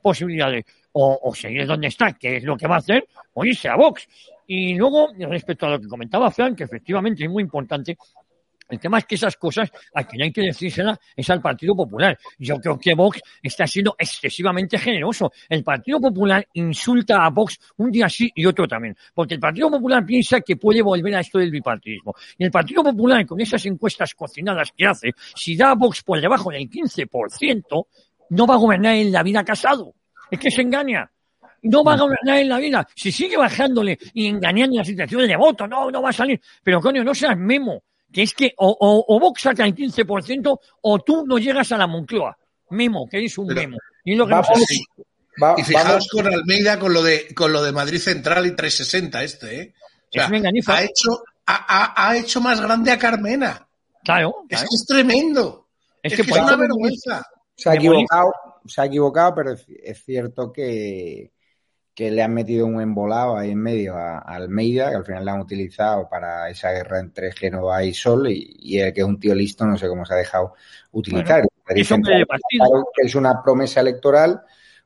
[0.00, 3.74] posibilidades, o, seguir donde está, que es lo que va a hacer, o irse a
[3.74, 4.06] Vox.
[4.46, 7.96] Y luego, respecto a lo que comentaba Fran, que efectivamente es muy importante,
[8.68, 12.18] el tema es que esas cosas a quien hay que decírselas es al Partido Popular.
[12.38, 15.32] Yo creo que Vox está siendo excesivamente generoso.
[15.48, 18.96] El Partido Popular insulta a Vox un día sí y otro también.
[19.12, 22.14] Porque el Partido Popular piensa que puede volver a esto del bipartidismo.
[22.38, 26.20] Y el Partido Popular, con esas encuestas cocinadas que hace, si da a Vox por
[26.20, 27.86] debajo del 15%,
[28.30, 29.94] no va a gobernar en la vida casado.
[30.30, 31.10] Es que se engaña
[31.66, 32.86] no va a gobernar en la vida.
[32.94, 36.38] Si sigue bajándole y engañando la situación de voto, no, no va a salir.
[36.62, 37.82] Pero coño, no seas memo
[38.14, 41.76] que es que o, o, o Vox saca el 15% o tú no llegas a
[41.76, 42.38] la Moncloa.
[42.70, 43.76] Memo, que es un memo.
[44.04, 44.48] Y, lo que vamos,
[45.42, 49.24] va, y fijaos con Almeida con lo de con lo de Madrid Central y 360
[49.24, 49.74] este, ¿eh?
[49.76, 53.68] O sea, es ha hecho ha, ha, hecho más grande a Carmena.
[54.04, 54.44] Claro.
[54.48, 55.66] Es que es tremendo.
[56.00, 57.26] Es, es que, que es una vergüenza.
[57.56, 58.32] Se ha equivocado,
[58.64, 61.32] se ha equivocado, pero es cierto que,
[61.94, 65.24] que le han metido un embolado ahí en medio a, a, Almeida, que al final
[65.24, 69.06] la han utilizado para esa guerra entre Génova y Sol, y, y el que es
[69.06, 70.54] un tío listo no sé cómo se ha dejado
[70.90, 71.44] utilizar.
[71.66, 74.42] Bueno, es, que es una promesa electoral,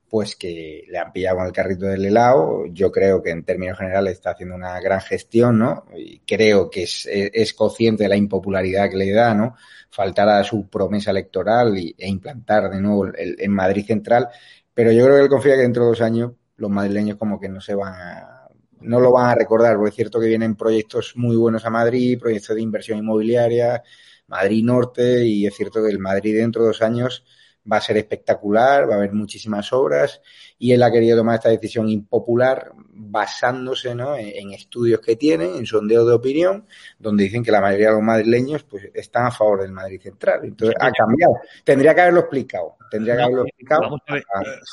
[0.08, 2.66] pues que le han pillado con el carrito del helado.
[2.66, 5.86] Yo creo que en términos generales está haciendo una gran gestión, ¿no?
[5.96, 9.56] Y creo que es, es consciente de la impopularidad que le da, ¿no?
[9.90, 14.28] Faltar a su promesa electoral y, e implantar de nuevo el, en Madrid Central.
[14.72, 17.48] Pero yo creo que él confía que dentro de dos años los madrileños como que
[17.48, 18.48] no se van a,
[18.80, 22.18] no lo van a recordar, porque es cierto que vienen proyectos muy buenos a Madrid,
[22.20, 23.82] proyectos de inversión inmobiliaria,
[24.26, 27.24] Madrid Norte, y es cierto que el Madrid dentro de dos años
[27.70, 30.20] va a ser espectacular, va a haber muchísimas obras,
[30.58, 34.16] y él ha querido tomar esta decisión impopular basándose ¿no?
[34.16, 36.66] en, en, estudios que tienen, en sondeos de opinión,
[36.98, 40.40] donde dicen que la mayoría de los madrileños pues están a favor del Madrid Central.
[40.44, 41.34] Entonces ha cambiado.
[41.64, 42.76] Tendría que haberlo explicado.
[42.90, 43.96] Tendría que haberlo explicado.
[44.08, 44.22] Eh,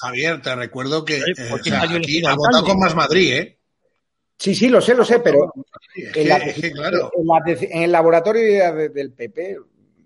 [0.01, 3.57] Javier, te recuerdo que eh, o sea, aquí ha votado con más Madrid, ¿eh?
[4.37, 5.53] Sí, sí, lo sé, lo sé, pero
[5.95, 7.09] en, la, claro.
[7.15, 9.57] en, la, en el laboratorio de, del PP,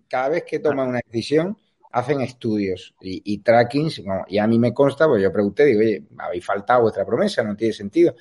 [0.07, 1.57] cada vez que toman una decisión,
[1.91, 6.03] hacen estudios y, y trackings, y a mí me consta, pues yo pregunté, digo, oye,
[6.17, 8.15] habéis faltado vuestra promesa, no tiene sentido.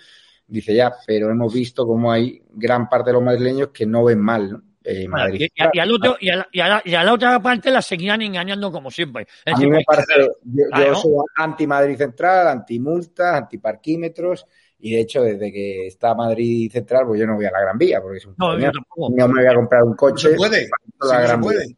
[0.46, 4.20] Dice ya, pero hemos visto cómo hay gran parte de los madrileños que no ven
[4.20, 4.62] mal, ¿no?
[4.82, 7.12] Eh, bueno, y, y, al otro, y, a la, y, a la, y, a la,
[7.12, 9.26] otra parte la seguirán engañando como siempre.
[9.44, 14.46] Es a mí me parece, yo, yo soy anti-Madrid Central, anti-multas, anti-parquímetros,
[14.78, 17.76] y de hecho desde que está Madrid Central pues yo no voy a la Gran
[17.76, 20.68] Vía porque es un no, no me voy a comprar un coche no se puede,
[21.00, 21.76] la sí, Gran se puede.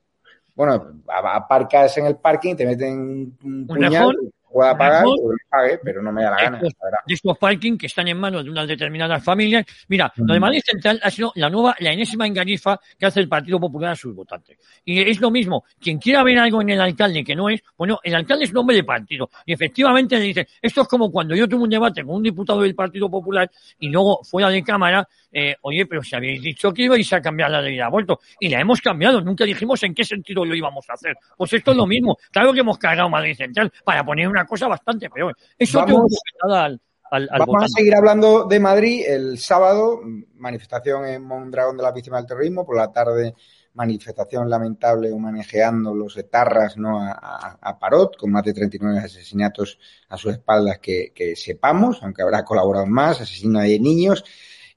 [0.61, 4.14] Bueno aparcas en el parking te meten un puñal
[4.53, 6.61] pueda pagar, pues pague, pero no me da la gana.
[6.61, 9.65] De estos parking que están en manos de unas determinadas familias.
[9.89, 13.29] Mira, lo de Madrid Central ha sido la nueva, la enésima engañifa que hace el
[13.29, 14.59] Partido Popular a sus votantes.
[14.85, 17.99] Y es lo mismo, quien quiera ver algo en el alcalde que no es, bueno,
[18.03, 19.31] el alcalde es nombre de partido.
[19.47, 22.63] Y efectivamente le dice, esto es como cuando yo tuve un debate con un diputado
[22.63, 26.83] del Partido Popular y luego fuera de cámara, eh, oye, pero si habéis dicho que
[26.83, 30.05] ibais a cambiar la ley de aborto, y la hemos cambiado, nunca dijimos en qué
[30.05, 31.17] sentido lo íbamos a hacer.
[31.37, 32.17] Pues esto es lo mismo.
[32.31, 35.37] Claro que hemos cargado Madrid Central para poner una cosa bastante peor.
[35.59, 40.00] Eso vamos, al, al, vamos a seguir hablando de Madrid el sábado,
[40.37, 43.35] manifestación en Mondragón de la víctima del terrorismo, por la tarde
[43.72, 47.00] manifestación lamentable homenajeando los etarras ¿no?
[47.00, 52.44] a, Parot, con más de 39 asesinatos a sus espaldas que, que sepamos, aunque habrá
[52.44, 54.24] colaborado más, asesino de niños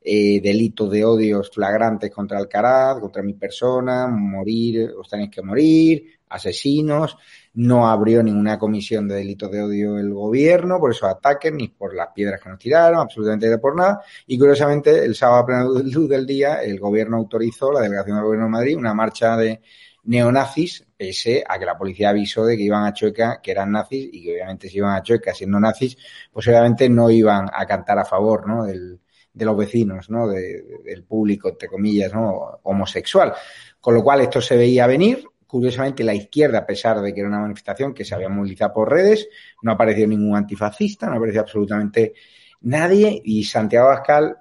[0.06, 6.19] eh, delitos de odios flagrantes contra Alcaraz, contra mi persona, morir, os tenéis que morir,
[6.28, 7.15] asesinos.
[7.56, 11.96] No abrió ninguna comisión de delitos de odio el gobierno por esos ataques, ni por
[11.96, 14.02] las piedras que nos tiraron, absolutamente por nada.
[14.26, 18.26] Y curiosamente, el sábado a plena luz del día, el gobierno autorizó, la delegación del
[18.26, 19.62] gobierno de Madrid, una marcha de
[20.06, 24.10] neonazis, pese a que la policía avisó de que iban a Chueca, que eran nazis,
[24.12, 25.98] y que obviamente si iban a Chueca siendo nazis,
[26.32, 28.66] pues obviamente no iban a cantar a favor, ¿no?
[28.66, 29.00] Del,
[29.34, 30.28] de los vecinos, ¿no?
[30.28, 32.60] del público, entre comillas, ¿no?
[32.63, 33.34] homosexual.
[33.80, 35.26] Con lo cual esto se veía venir.
[35.54, 38.89] Curiosamente, la izquierda, a pesar de que era una manifestación que se había movilizado por
[38.89, 39.30] redes,
[39.62, 42.16] no apareció ningún antifascista, no apareció absolutamente
[42.62, 43.22] nadie.
[43.24, 44.36] Y Santiago Abascal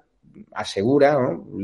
[0.53, 1.15] asegura,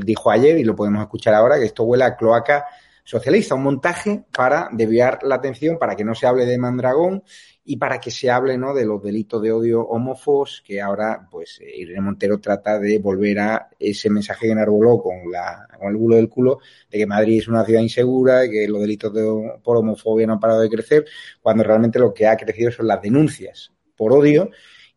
[0.05, 2.67] dijo ayer, y lo podemos escuchar ahora, que esto huele a cloaca
[3.03, 7.23] socialista, un montaje para desviar la atención, para que no se hable de Mandragón
[7.71, 8.73] y para que se hable ¿no?
[8.73, 13.37] de los delitos de odio homófobos que ahora pues eh, Irene Montero trata de volver
[13.37, 16.57] a ese mensaje que enarboló con, la, con el bulo del culo
[16.89, 20.39] de que Madrid es una ciudad insegura que los delitos de, por homofobia no han
[20.39, 21.05] parado de crecer,
[21.43, 24.49] cuando realmente lo que ha crecido son las denuncias por odio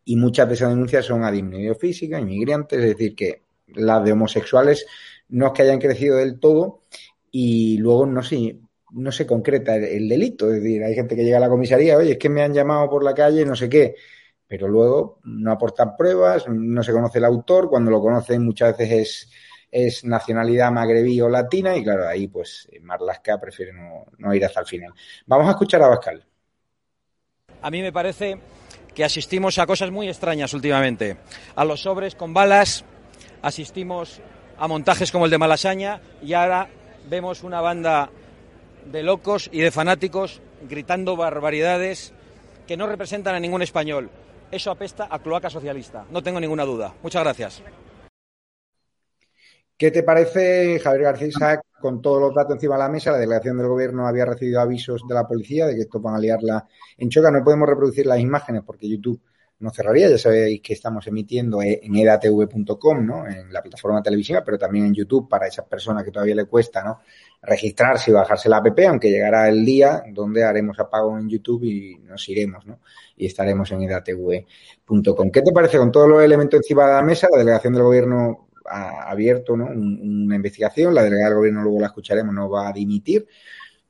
[0.03, 4.13] y muchas de esas denuncias son a disminuido física, inmigrantes, es decir, que las de
[4.13, 4.87] homosexuales
[5.29, 6.79] no es que hayan crecido del todo
[7.29, 8.57] y luego no sé,
[8.93, 10.47] no se concreta el, delito.
[10.51, 12.89] Es decir, hay gente que llega a la comisaría, oye, es que me han llamado
[12.89, 13.95] por la calle, no sé qué,
[14.47, 18.91] pero luego no aportan pruebas, no se conoce el autor, cuando lo conocen muchas veces
[18.91, 19.31] es,
[19.71, 24.61] es nacionalidad magrebí o latina y claro, ahí pues Marlaska prefiere no, no ir hasta
[24.61, 24.93] el final.
[25.25, 26.23] Vamos a escuchar a Bascal.
[27.61, 28.37] A mí me parece
[28.93, 31.17] que asistimos a cosas muy extrañas últimamente.
[31.55, 32.85] A los sobres con balas,
[33.41, 34.21] asistimos
[34.57, 36.69] a montajes como el de Malasaña y ahora
[37.09, 38.09] vemos una banda
[38.91, 42.13] de locos y de fanáticos gritando barbaridades
[42.67, 44.09] que no representan a ningún español.
[44.51, 46.93] Eso apesta a cloaca socialista, no tengo ninguna duda.
[47.01, 47.63] Muchas gracias.
[49.75, 53.11] ¿Qué te parece, Javier García, con todos los datos encima de la mesa?
[53.11, 56.19] La delegación del gobierno había recibido avisos de la policía de que esto van a
[56.19, 56.67] liarla
[56.97, 57.31] en choca.
[57.31, 59.19] No podemos reproducir las imágenes porque YouTube
[59.63, 60.09] no cerraría.
[60.09, 63.25] Ya sabéis que estamos emitiendo en edatv.com, ¿no?
[63.25, 66.83] En la plataforma televisiva, pero también en YouTube para esas personas que todavía le cuesta,
[66.83, 66.99] ¿no?
[67.41, 71.97] Registrarse y bajarse la app, aunque llegará el día donde haremos apago en YouTube y
[71.99, 72.79] nos iremos, ¿no?
[73.15, 75.31] Y estaremos en edatv.com.
[75.31, 77.29] ¿Qué te parece con todos los elementos encima de la mesa?
[77.31, 79.67] La delegación del gobierno ha abierto, ¿no?
[79.67, 80.93] Una investigación.
[80.93, 83.25] La delegada del gobierno luego la escucharemos, no va a dimitir.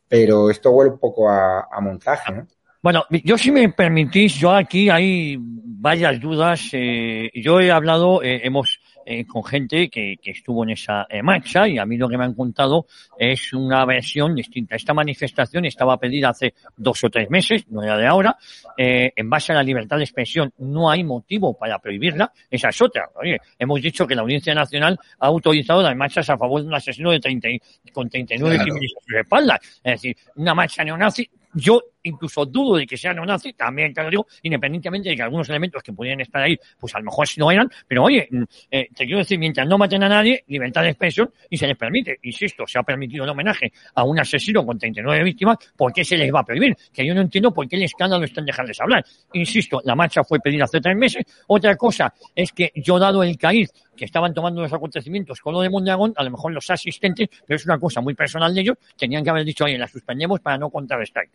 [0.07, 2.47] Pero esto huele un poco a, a montaje, ¿no?
[2.83, 5.39] Bueno, yo si me permitís, yo aquí hay
[5.83, 6.69] varias dudas.
[6.71, 11.21] Eh, yo he hablado, eh, hemos eh, con gente que, que, estuvo en esa eh,
[11.21, 12.85] marcha y a mí lo que me han contado
[13.19, 14.75] es una versión distinta.
[14.77, 18.37] Esta manifestación estaba pedida hace dos o tres meses, no era de ahora.
[18.77, 22.31] Eh, en base a la libertad de expresión no hay motivo para prohibirla.
[22.49, 23.09] Esa es otra.
[23.15, 26.75] Oye, hemos dicho que la Audiencia Nacional ha autorizado las marchas a favor de un
[26.75, 27.49] asesino de 30,
[27.91, 28.63] con 39 claro.
[28.63, 29.59] crímenes a sus espaldas.
[29.83, 34.09] Es decir, una marcha neonazi yo incluso dudo de que sea neonazi, también te lo
[34.09, 37.39] digo, independientemente de que algunos elementos que pudieran estar ahí, pues a lo mejor sí
[37.39, 40.83] no eran, pero oye, mm, eh, te quiero decir, mientras no maten a nadie, libertad
[40.83, 44.65] de expresión y se les permite, insisto, se ha permitido el homenaje a un asesino
[44.65, 46.75] con 39 víctimas, ¿por qué se les va a prohibir?
[46.93, 49.05] Que yo no entiendo por qué el escándalo está en dejarles hablar.
[49.33, 51.23] Insisto, la marcha fue pedida hace tres meses.
[51.47, 55.61] Otra cosa es que yo dado el caíz que estaban tomando los acontecimientos con lo
[55.61, 58.77] de Mondragón, a lo mejor los asistentes, pero es una cosa muy personal de ellos,
[58.97, 61.25] tenían que haber dicho, oye, la suspendemos para no contrarrestar.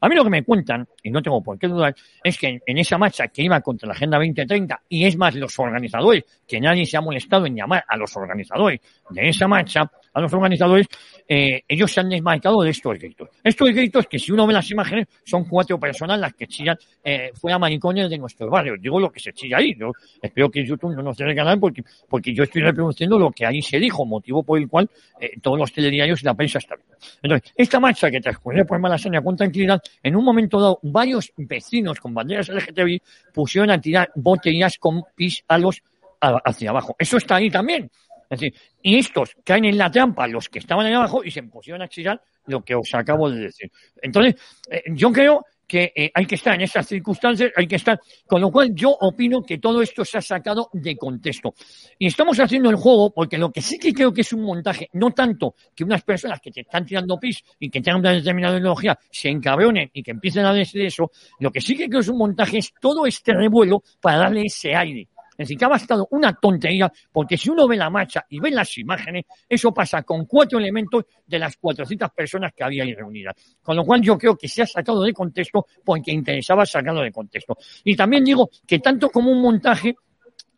[0.00, 2.98] A lo que me cuentan, y no tengo por qué dudar, es que en esa
[2.98, 6.96] marcha que iba contra la Agenda 2030, y es más, los organizadores, que nadie se
[6.96, 10.86] ha molestado en llamar a los organizadores de esa marcha, a los organizadores,
[11.28, 13.25] eh, ellos se han desmarcado de estos gritos.
[13.46, 17.30] Estos gritos que si uno ve las imágenes son cuatro personas las que chillan eh,
[17.32, 18.74] fuera maricones de nuestro barrio.
[18.76, 19.72] Digo lo que se chilla ahí.
[19.78, 23.46] Yo espero que YouTube no nos dé canal porque, porque yo estoy reproduciendo lo que
[23.46, 24.90] ahí se dijo, motivo por el cual
[25.20, 26.80] eh, todos los telediarios y la prensa están.
[27.22, 32.00] Entonces, esta marcha que transcurre por Malasaña con tranquilidad, en un momento dado, varios vecinos
[32.00, 33.00] con banderas LGTBI
[33.32, 35.80] pusieron a tirar botellas con pis a los
[36.20, 36.96] hacia abajo.
[36.98, 37.88] Eso está ahí también.
[38.28, 41.42] Es decir, y estos caen en la trampa, los que estaban ahí abajo, y se
[41.44, 43.70] pusieron a chillar lo que os acabo de decir.
[44.00, 44.34] Entonces,
[44.70, 48.40] eh, yo creo que eh, hay que estar en esas circunstancias, hay que estar, con
[48.40, 51.54] lo cual yo opino que todo esto se ha sacado de contexto.
[51.98, 54.88] Y estamos haciendo el juego porque lo que sí que creo que es un montaje,
[54.92, 58.58] no tanto que unas personas que te están tirando pis y que tengan una determinada
[58.58, 61.10] ideología se encabronen y que empiecen a decir eso,
[61.40, 64.74] lo que sí que creo es un montaje es todo este revuelo para darle ese
[64.74, 65.08] aire.
[65.36, 68.50] Es decir, que ha bastado una tontería, porque si uno ve la marcha y ve
[68.50, 73.34] las imágenes, eso pasa con cuatro elementos de las 400 personas que había ahí reunidas.
[73.62, 77.12] Con lo cual yo creo que se ha sacado de contexto porque interesaba sacarlo de
[77.12, 77.56] contexto.
[77.84, 79.94] Y también digo que tanto como un montaje,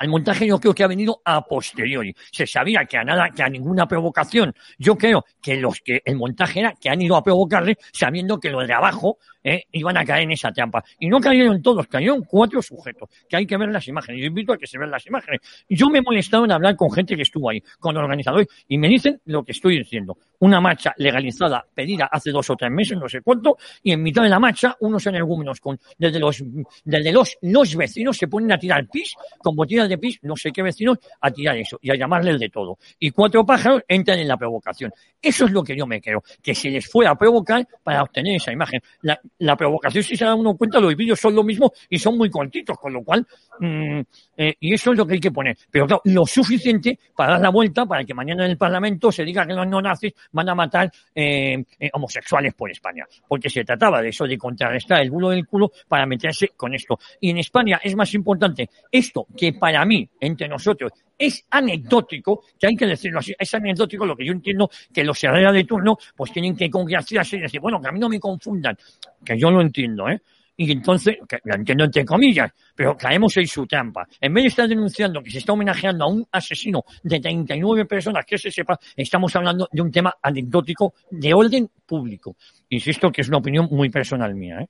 [0.00, 2.14] el montaje yo creo que ha venido a posteriori.
[2.30, 4.54] Se sabía que a nada, que a ninguna provocación.
[4.78, 8.50] Yo creo que los que el montaje era que han ido a provocarle sabiendo que
[8.50, 10.84] los de abajo eh, iban a caer en esa trampa.
[10.98, 14.20] Y no cayeron todos, cayeron cuatro sujetos, que hay que ver las imágenes.
[14.20, 15.40] Yo invito a que se vean las imágenes.
[15.68, 18.88] Yo me he molestado en hablar con gente que estuvo ahí, con organizadores, y me
[18.88, 20.18] dicen lo que estoy diciendo.
[20.40, 24.22] Una marcha legalizada, pedida hace dos o tres meses, no sé cuánto, y en mitad
[24.22, 26.42] de la marcha, unos energúmenos con, desde los,
[26.84, 30.52] desde los, los vecinos se ponen a tirar pis, con botellas de pis, no sé
[30.52, 32.78] qué vecinos, a tirar eso, y a llamarles de todo.
[32.98, 34.92] Y cuatro pájaros entran en la provocación.
[35.20, 38.36] Eso es lo que yo me creo, que se les fue a provocar para obtener
[38.36, 38.80] esa imagen.
[39.02, 42.16] La, la provocación, si se da uno cuenta, los vídeos son lo mismo y son
[42.16, 43.26] muy cortitos, con lo cual,
[43.60, 44.00] mm,
[44.36, 45.56] eh, y eso es lo que hay que poner.
[45.70, 49.24] Pero claro, lo suficiente para dar la vuelta para que mañana en el Parlamento se
[49.24, 53.06] diga que los no nazis van a matar eh, eh, homosexuales por España.
[53.26, 56.98] Porque se trataba de eso, de contrarrestar el bulo del culo para meterse con esto.
[57.20, 62.68] Y en España es más importante esto que para mí, entre nosotros, es anecdótico, que
[62.68, 65.98] hay que decirlo así, es anecdótico lo que yo entiendo que los Herrera de turno
[66.16, 68.76] pues tienen que congraciarse y decir, bueno, que a mí no me confundan,
[69.24, 70.20] que yo lo entiendo, ¿eh?
[70.60, 74.08] Y entonces, que lo entiendo entre comillas, pero caemos en su trampa.
[74.20, 78.26] En vez de estar denunciando que se está homenajeando a un asesino de 39 personas,
[78.26, 82.34] que se sepa, estamos hablando de un tema anecdótico de orden público.
[82.70, 84.68] Insisto que es una opinión muy personal mía, ¿eh?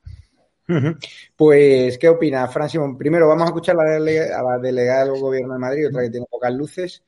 [1.34, 2.98] Pues, ¿qué opina, Fran Simón?
[2.98, 6.52] Primero, vamos a escuchar a la, delegada del Gobierno de Madrid, otra que tiene pocas
[6.52, 7.02] luces,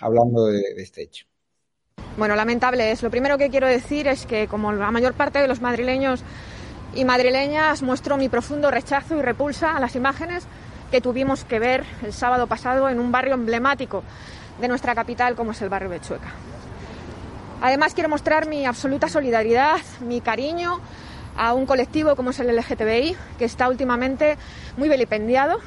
[0.00, 1.26] hablando de, este hecho.
[2.18, 3.02] Bueno, lamentable es.
[3.02, 6.22] Lo primero que quiero decir es que, como la mayor parte de los madrileños
[6.94, 10.46] y madrileñas, muestro mi profundo rechazo y repulsa a las imágenes
[10.90, 14.02] que tuvimos que ver el sábado pasado en un barrio emblemático
[14.60, 16.32] de nuestra capital, como es el barrio de Chueca.
[17.62, 20.80] Además, quiero mostrar mi absoluta solidaridad, mi cariño
[21.36, 24.36] a un colectivo como es el LGTBI, que está últimamente
[24.76, 25.58] muy vilipendiado.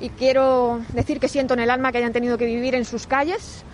[0.00, 3.06] Y quiero decir que siento en el alma que hayan tenido que vivir en sus
[3.06, 3.64] calles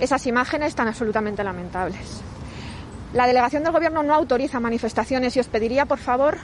[0.00, 2.22] esas imágenes tan absolutamente lamentables.
[3.14, 6.38] La delegación del Gobierno no autoriza manifestaciones y os pediría, por favor,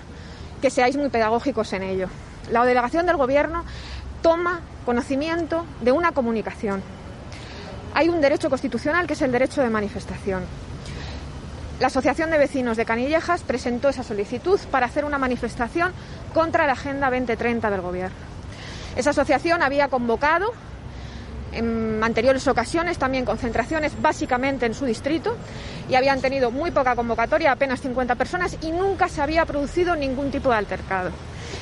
[0.60, 2.08] que seáis muy pedagógicos en ello.
[2.52, 3.64] La delegación del Gobierno
[4.22, 6.82] toma conocimiento de una comunicación.
[7.94, 10.44] Hay un derecho constitucional que es el derecho de manifestación.
[11.80, 15.92] La Asociación de Vecinos de Canillejas presentó esa solicitud para hacer una manifestación
[16.34, 18.16] contra la Agenda 2030 del Gobierno.
[18.96, 20.52] Esa asociación había convocado
[21.52, 25.36] en anteriores ocasiones también concentraciones básicamente en su distrito
[25.88, 30.32] y habían tenido muy poca convocatoria, apenas 50 personas y nunca se había producido ningún
[30.32, 31.10] tipo de altercado.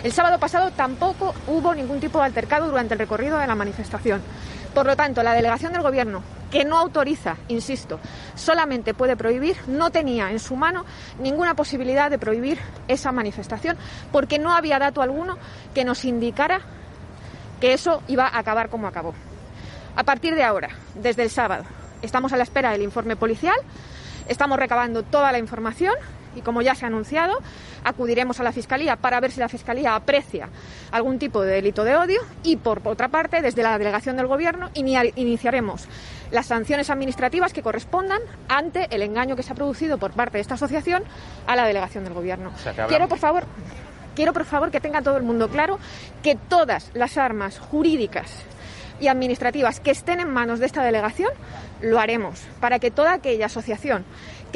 [0.02, 4.22] El sábado pasado tampoco hubo ningún tipo de altercado durante el recorrido de la manifestación.
[4.76, 7.98] Por lo tanto, la delegación del Gobierno, que no autoriza, insisto,
[8.34, 10.84] solamente puede prohibir, no tenía en su mano
[11.18, 13.78] ninguna posibilidad de prohibir esa manifestación,
[14.12, 15.38] porque no había dato alguno
[15.74, 16.60] que nos indicara
[17.58, 19.14] que eso iba a acabar como acabó.
[19.96, 21.64] A partir de ahora, desde el sábado,
[22.02, 23.56] estamos a la espera del informe policial,
[24.28, 25.94] estamos recabando toda la información
[26.36, 27.38] y como ya se ha anunciado,
[27.82, 30.48] acudiremos a la Fiscalía para ver si la Fiscalía aprecia
[30.92, 34.70] algún tipo de delito de odio y, por otra parte, desde la delegación del Gobierno
[34.74, 35.88] iniciaremos
[36.30, 40.42] las sanciones administrativas que correspondan ante el engaño que se ha producido por parte de
[40.42, 41.02] esta asociación
[41.46, 42.52] a la delegación del Gobierno.
[42.88, 43.44] Quiero, por favor,
[44.14, 45.78] quiero, por favor, que tenga todo el mundo claro
[46.22, 48.30] que todas las armas jurídicas
[48.98, 51.30] y administrativas que estén en manos de esta delegación
[51.82, 54.04] lo haremos para que toda aquella asociación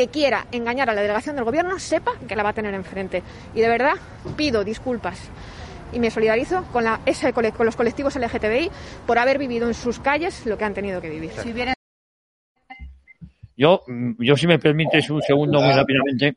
[0.01, 3.23] que quiera engañar a la delegación del gobierno sepa que la va a tener enfrente.
[3.55, 3.93] Y de verdad
[4.35, 5.31] pido disculpas
[5.93, 8.71] y me solidarizo con, la, ese, con los colectivos LGTBI
[9.07, 11.33] por haber vivido en sus calles lo que han tenido que vivir.
[13.55, 13.83] Yo,
[14.19, 16.35] yo si me permites un segundo muy rápidamente,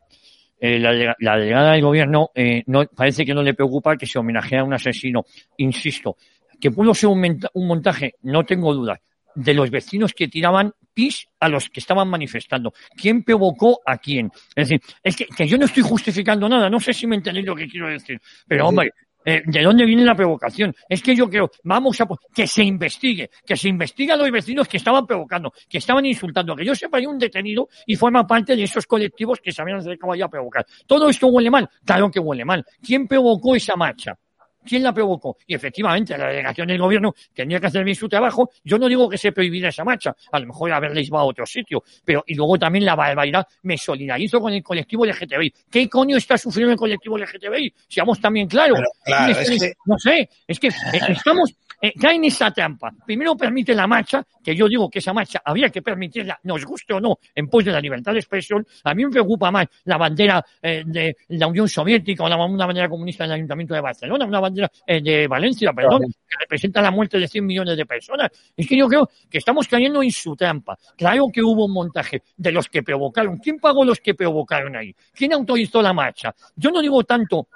[0.59, 4.19] eh, la, la, delegada del gobierno eh, no, parece que no le preocupa que se
[4.19, 5.23] homenajee a un asesino.
[5.55, 6.17] Insisto,
[6.59, 8.99] que pudo ser un, un montaje, no tengo dudas,
[9.35, 12.73] de los vecinos que tiraban pis a los que estaban manifestando.
[12.95, 14.31] ¿Quién provocó a quién?
[14.55, 17.45] Es decir, es que, que yo no estoy justificando nada, no sé si me entendéis
[17.45, 18.91] lo que quiero decir, pero hombre,
[19.25, 20.75] eh, ¿De dónde viene la provocación?
[20.89, 24.67] Es que yo creo, vamos a que se investigue, que se investigue a los vecinos
[24.67, 28.55] que estaban provocando, que estaban insultando, que yo sepa hay un detenido y forma parte
[28.55, 30.65] de esos colectivos que sabían acercado a provocar.
[30.85, 32.65] Todo esto huele mal, claro que huele mal.
[32.81, 34.17] ¿Quién provocó esa marcha?
[34.65, 35.37] ¿Quién la provocó?
[35.47, 38.49] Y efectivamente, la delegación del gobierno tenía que hacer bien su trabajo.
[38.63, 41.45] Yo no digo que se prohibiera esa marcha, a lo mejor haberles ido a otro
[41.45, 45.53] sitio, pero y luego también la barbaridad, me solidarizo con el colectivo LGTBI.
[45.69, 47.73] ¿Qué coño está sufriendo el colectivo LGTBI?
[47.87, 48.79] Seamos también claros.
[49.03, 49.73] claro, es que...
[49.85, 50.67] No sé, es que
[51.09, 51.53] estamos,
[51.83, 52.93] eh, cae en esa trampa.
[53.05, 56.93] Primero permite la marcha, que yo digo que esa marcha habría que permitirla, nos guste
[56.93, 58.65] o no, en pos de la libertad de expresión.
[58.85, 62.65] A mí me preocupa más la bandera eh, de la Unión Soviética o la, una
[62.65, 66.89] bandera comunista del Ayuntamiento de Barcelona, una bandera eh, de Valencia, perdón, que representa la
[66.89, 68.31] muerte de 100 millones de personas.
[68.55, 70.79] Es que yo creo que estamos cayendo en su trampa.
[70.95, 73.39] Claro que hubo un montaje de los que provocaron.
[73.39, 74.95] ¿Quién pagó los que provocaron ahí?
[75.13, 76.33] ¿Quién autorizó la marcha?
[76.55, 77.49] Yo no digo tanto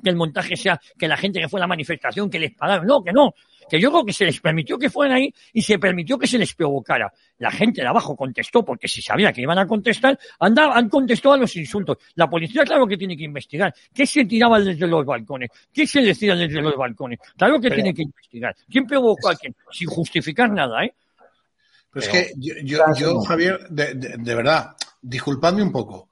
[0.00, 2.86] que el montaje sea que la gente que fue a la manifestación, que les pagaron.
[2.86, 3.34] No, que no
[3.68, 6.38] que yo creo que se les permitió que fueran ahí y se permitió que se
[6.38, 7.12] les provocara.
[7.38, 11.34] La gente de abajo contestó porque si sabía que iban a contestar, andaban, han contestado
[11.34, 11.98] a los insultos.
[12.14, 13.74] La policía, claro que tiene que investigar.
[13.94, 15.50] ¿Qué se tiraba desde los balcones?
[15.72, 17.18] ¿Qué se decía desde los balcones?
[17.36, 18.56] Claro que tiene que investigar.
[18.70, 19.54] ¿Quién provocó a quién?
[19.70, 20.94] Sin justificar nada, ¿eh?
[21.96, 26.10] Pues es que yo, yo, Javier, de, de, verdad, disculpadme un poco,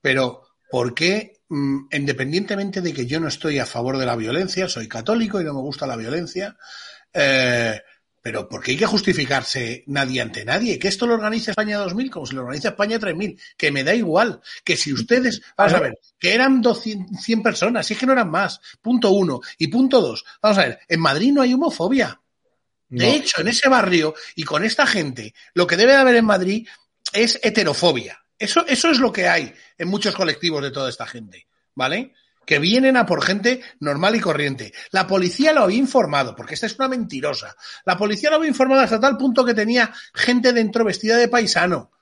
[0.00, 4.88] pero ¿por qué, independientemente de que yo no estoy a favor de la violencia, soy
[4.88, 6.56] católico y no me gusta la violencia,
[7.12, 7.80] eh,
[8.22, 10.78] pero ¿por qué hay que justificarse nadie ante nadie?
[10.78, 13.40] Que esto lo organiza España 2000 como si lo organiza España 3000.
[13.56, 14.42] Que me da igual.
[14.62, 18.12] Que si ustedes, vamos a ver, que eran 200, 100 personas, si es que no
[18.12, 18.60] eran más.
[18.82, 19.40] Punto uno.
[19.56, 20.24] Y punto dos.
[20.42, 22.20] Vamos a ver, en Madrid no hay homofobia.
[22.90, 26.24] De hecho, en ese barrio y con esta gente, lo que debe de haber en
[26.24, 26.68] Madrid
[27.12, 28.24] es heterofobia.
[28.40, 31.46] Eso, eso es lo que hay en muchos colectivos de toda esta gente.
[31.76, 32.12] ¿Vale?
[32.50, 34.72] que vienen a por gente normal y corriente.
[34.90, 37.54] La policía lo había informado, porque esta es una mentirosa.
[37.84, 41.92] La policía lo había informado hasta tal punto que tenía gente dentro vestida de paisano.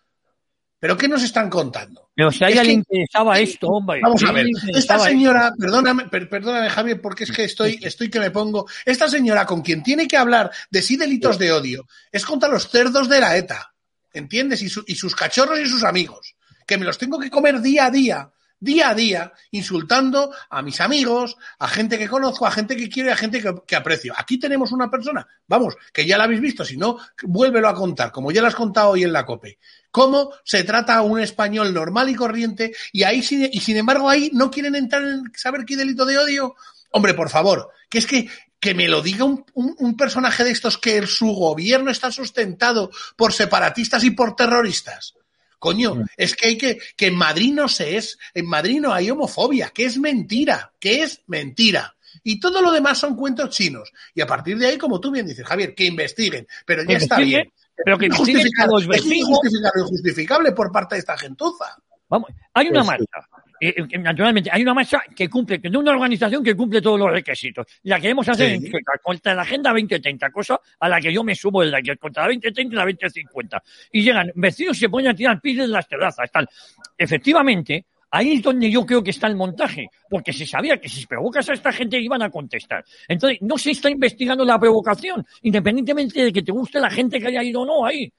[0.80, 2.08] ¿Pero qué nos están contando?
[2.14, 4.00] Pero si a ella le interesaba esto, hombre.
[4.00, 8.30] Vamos a ver, esta señora, perdóname, perdóname, Javier, porque es que estoy, estoy que me
[8.30, 8.66] pongo.
[8.86, 12.70] Esta señora con quien tiene que hablar de sí delitos de odio es contra los
[12.70, 13.74] cerdos de la ETA.
[14.12, 14.62] ¿Entiendes?
[14.62, 16.34] Y, sus cachorros y sus amigos.
[16.66, 18.30] Que me los tengo que comer día a día
[18.60, 23.08] día a día insultando a mis amigos, a gente que conozco, a gente que quiero
[23.08, 24.12] y a gente que, aprecio.
[24.16, 28.10] Aquí tenemos una persona, vamos, que ya la habéis visto, si no, vuélvelo a contar,
[28.10, 29.58] como ya lo has contado hoy en la COPE.
[29.90, 34.30] Cómo se trata a un español normal y corriente y ahí y sin embargo ahí
[34.34, 36.56] no quieren entrar en saber qué delito de odio.
[36.90, 38.28] Hombre, por favor, que es que
[38.60, 43.32] que me lo diga un, un, personaje de estos que su gobierno está sustentado por
[43.32, 45.14] separatistas y por terroristas.
[45.58, 46.04] Coño, mm.
[46.16, 49.70] es que hay que, que en Madrid no se es, en Madrid no hay homofobia,
[49.70, 51.96] que es mentira, que es mentira.
[52.22, 53.92] Y todo lo demás son cuentos chinos.
[54.14, 57.18] Y a partir de ahí, como tú bien dices, Javier, que investiguen, pero ya está
[57.18, 57.52] bien.
[57.84, 61.76] Pero que injustificable, es injustificable, injustificable por parte de esta gentuza.
[62.08, 63.28] Vamos, hay una pues marcha
[63.60, 67.10] eh, eh, naturalmente, hay una marcha que cumple, de una organización que cumple todos los
[67.10, 67.66] requisitos.
[67.82, 68.70] La queremos hacer en
[69.02, 72.28] contra la Agenda 2030, cosa a la que yo me subo el de contra la
[72.28, 73.62] 2030 y la 2050.
[73.92, 76.48] Y llegan vecinos y se ponen a tirar pies en las terrazas, tal.
[76.96, 81.06] Efectivamente, Ahí es donde yo creo que está el montaje, porque se sabía que si
[81.06, 82.82] provocas a esta gente iban a contestar.
[83.06, 87.26] Entonces, no se está investigando la provocación, independientemente de que te guste la gente que
[87.26, 88.10] haya ido o no ahí.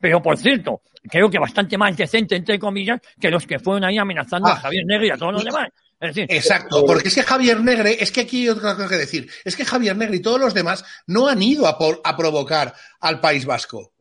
[0.00, 3.98] Pero por cierto, creo que bastante más decente, entre comillas, que los que fueron ahí
[3.98, 4.56] amenazando a ah.
[4.56, 5.68] Javier Negre y a todos los demás.
[6.00, 9.56] Exacto, porque es que Javier Negre, es que aquí hay otra cosa que decir, es
[9.56, 13.44] que Javier Negre y todos los demás no han ido a, a provocar al País
[13.44, 13.92] Vasco.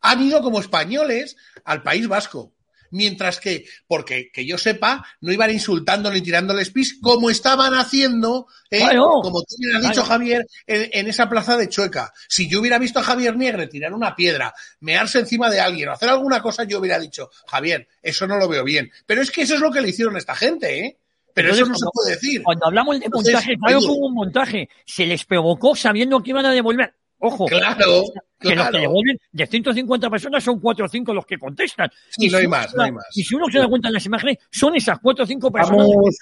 [0.00, 2.53] Han ido como españoles al País Vasco
[2.94, 8.46] mientras que, porque que yo sepa, no iban insultándole y tirándoles pis como estaban haciendo,
[8.70, 8.82] ¿eh?
[8.96, 12.12] como tú me has dicho, Javier, en, esa plaza de Chueca.
[12.28, 15.92] Si yo hubiera visto a Javier Negre tirar una piedra, mearse encima de alguien o
[15.92, 18.90] hacer alguna cosa, yo hubiera dicho, Javier, eso no lo veo bien.
[19.06, 20.98] Pero es que eso es lo que le hicieron a esta gente, ¿eh?
[21.34, 22.44] Pero eso no se puede decir.
[22.44, 24.68] Cuando hablamos de montaje, claro que hubo un montaje.
[24.86, 26.94] Se les provocó sabiendo que iban a devolver.
[27.18, 28.04] Ojo, claro,
[28.48, 31.90] que los que devuelven de 150 personas son 4 o 5 los que contestan.
[32.18, 33.06] y no hay más, no hay más.
[33.14, 35.86] Y si uno se da cuenta en las imágenes, son esas 4 o 5 personas.
[35.86, 36.16] Vamos,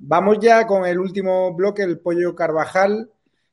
[0.00, 3.10] vamos ya con el último bloque, el pollo Carvajal.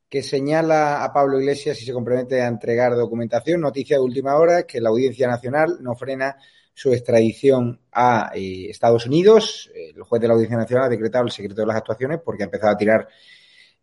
[0.09, 3.61] que señala a Pablo Iglesias y se compromete a entregar documentación.
[3.61, 6.37] Noticia de última hora que la Audiencia Nacional no frena
[6.75, 9.71] su extradición a eh, Estados Unidos.
[9.73, 12.45] El juez de la Audiencia Nacional ha decretado el secreto de las actuaciones porque ha
[12.45, 13.07] empezado a tirar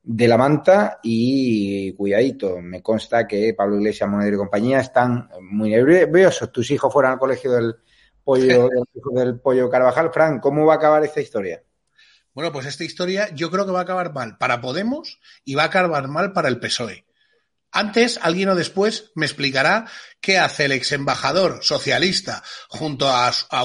[0.05, 5.70] de la manta y cuidadito, me consta que Pablo Iglesias, Monedero y compañía están muy
[5.70, 6.50] nerviosos.
[6.50, 7.76] Tus hijos fueron al colegio del
[8.24, 8.68] pollo,
[9.14, 10.12] del pollo Carvajal.
[10.12, 11.62] Fran, ¿cómo va a acabar esta historia?
[12.34, 15.64] Bueno, pues esta historia yo creo que va a acabar mal para Podemos y va
[15.64, 17.05] a acabar mal para el PSOE.
[17.72, 19.86] Antes, alguien o después, me explicará
[20.20, 23.64] qué hace el ex embajador socialista junto a, a,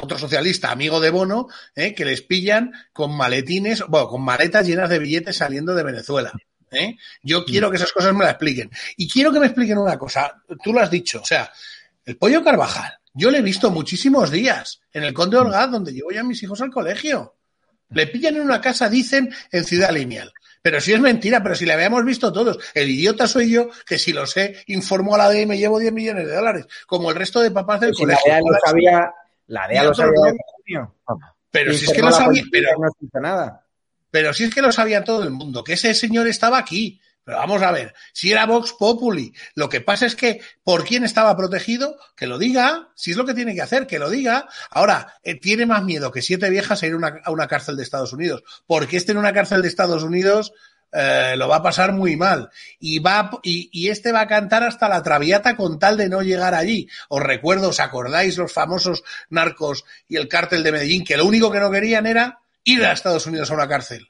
[0.00, 4.88] otro socialista, amigo de Bono, eh, que les pillan con maletines, bueno, con maletas llenas
[4.88, 6.32] de billetes saliendo de Venezuela.
[6.70, 6.96] Eh.
[7.22, 7.44] Yo mm.
[7.44, 8.70] quiero que esas cosas me las expliquen.
[8.96, 10.42] Y quiero que me expliquen una cosa.
[10.62, 11.20] Tú lo has dicho.
[11.20, 11.50] O sea,
[12.04, 16.12] el pollo Carvajal, yo le he visto muchísimos días en el Conde Orgaz, donde llevo
[16.12, 17.36] ya a mis hijos al colegio.
[17.90, 20.32] Le pillan en una casa, dicen, en Ciudad Lineal.
[20.62, 22.58] Pero si es mentira, pero si le habíamos visto todos.
[22.74, 25.78] El idiota soy yo, que si lo sé, informó a la DEA y me llevo
[25.78, 28.22] 10 millones de dólares, como el resto de papás del colegio.
[28.26, 29.14] La DEA lo sabía,
[29.46, 30.92] la DEA lo sabía.
[31.50, 33.64] Pero si es que lo sabía, pero, no nada.
[34.10, 37.40] pero si es que lo sabía todo el mundo, que ese señor estaba aquí, pero
[37.40, 41.36] vamos a ver, si era Vox Populi, lo que pasa es que por quién estaba
[41.36, 44.48] protegido, que lo diga, si es lo que tiene que hacer, que lo diga.
[44.70, 48.14] Ahora, eh, tiene más miedo que siete viejas a ir a una cárcel de Estados
[48.14, 50.54] Unidos, porque este en una cárcel de Estados Unidos
[50.90, 52.48] eh, lo va a pasar muy mal.
[52.80, 56.22] Y, va, y, y, este va a cantar hasta la traviata con tal de no
[56.22, 56.88] llegar allí.
[57.10, 61.52] Os recuerdo, ¿os acordáis los famosos narcos y el cártel de Medellín, que lo único
[61.52, 64.08] que no querían era ir a Estados Unidos a una cárcel?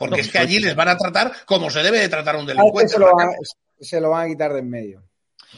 [0.00, 2.46] Porque es que allí les van a tratar como se debe de tratar a un
[2.46, 2.94] delincuente.
[2.94, 3.28] Se lo, van,
[3.78, 5.02] se lo van a quitar de en medio.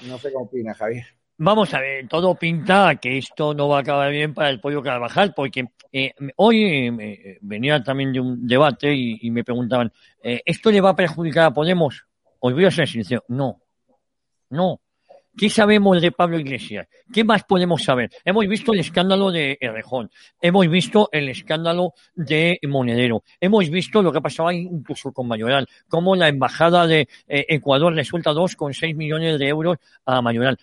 [0.09, 1.07] No sé cómo opina, Javier.
[1.39, 4.83] Vamos a ver, todo pinta que esto no va a acabar bien para el pollo
[4.83, 10.73] Carvajal, porque eh, hoy eh, venía también de un debate y, me preguntaban, eh, ¿esto
[10.73, 12.05] le va a perjudicar a Podemos?
[12.41, 13.63] Os voy a ser sincero, no,
[14.51, 14.81] no.
[15.37, 16.87] ¿Qué sabemos de Pablo Iglesias?
[17.11, 18.11] ¿Qué más podemos saber?
[18.23, 20.11] Hemos visto el escándalo de Errejón,
[20.41, 26.15] hemos visto el escándalo de Monedero, hemos visto lo que pasaba incluso con Mayoral, cómo
[26.17, 30.59] la embajada de eh, Ecuador le suelta 2,6 millones de euros a Mayoral.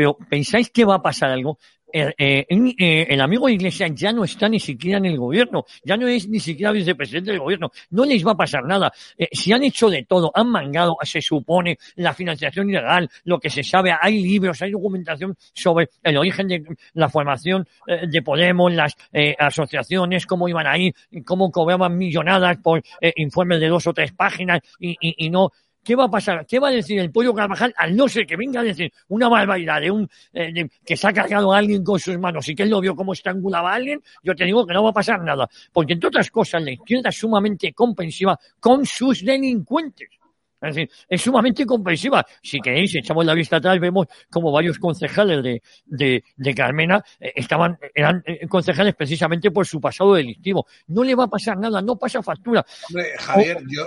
[0.00, 1.58] Pero ¿pensáis que va a pasar algo?
[1.92, 5.66] Eh, eh, eh, el amigo de Iglesias ya no está ni siquiera en el gobierno,
[5.84, 8.90] ya no es ni siquiera vicepresidente del gobierno, no les va a pasar nada.
[9.30, 13.62] si han hecho de todo, han mangado, se supone, la financiación ilegal, lo que se
[13.62, 18.96] sabe, hay libros, hay documentación sobre el origen de la formación de Podemos, las
[19.38, 20.94] asociaciones, cómo iban ahí,
[21.26, 22.82] cómo cobraban millonadas por
[23.16, 25.50] informes de dos o tres páginas y, no
[25.82, 26.46] ¿Qué va a pasar?
[26.46, 29.28] ¿Qué va a decir el pollo Carvajal al no ser que venga a decir una
[29.28, 32.64] barbaridad de un eh, que se ha cargado a alguien con sus manos y que
[32.64, 34.02] él lo vio como estrangulaba a alguien?
[34.22, 37.08] Yo te digo que no va a pasar nada, porque entre otras cosas la izquierda
[37.08, 40.19] es sumamente comprensiva con sus delincuentes.
[40.60, 42.24] Es decir, es sumamente comprensiva.
[42.42, 47.32] Si queréis, echamos la vista atrás, vemos como varios concejales de, de, de Carmena eh,
[47.36, 50.66] estaban, eran eh, concejales precisamente por su pasado delictivo.
[50.88, 52.64] No le va a pasar nada, no pasa factura.
[52.88, 53.86] Hombre, Javier, yo,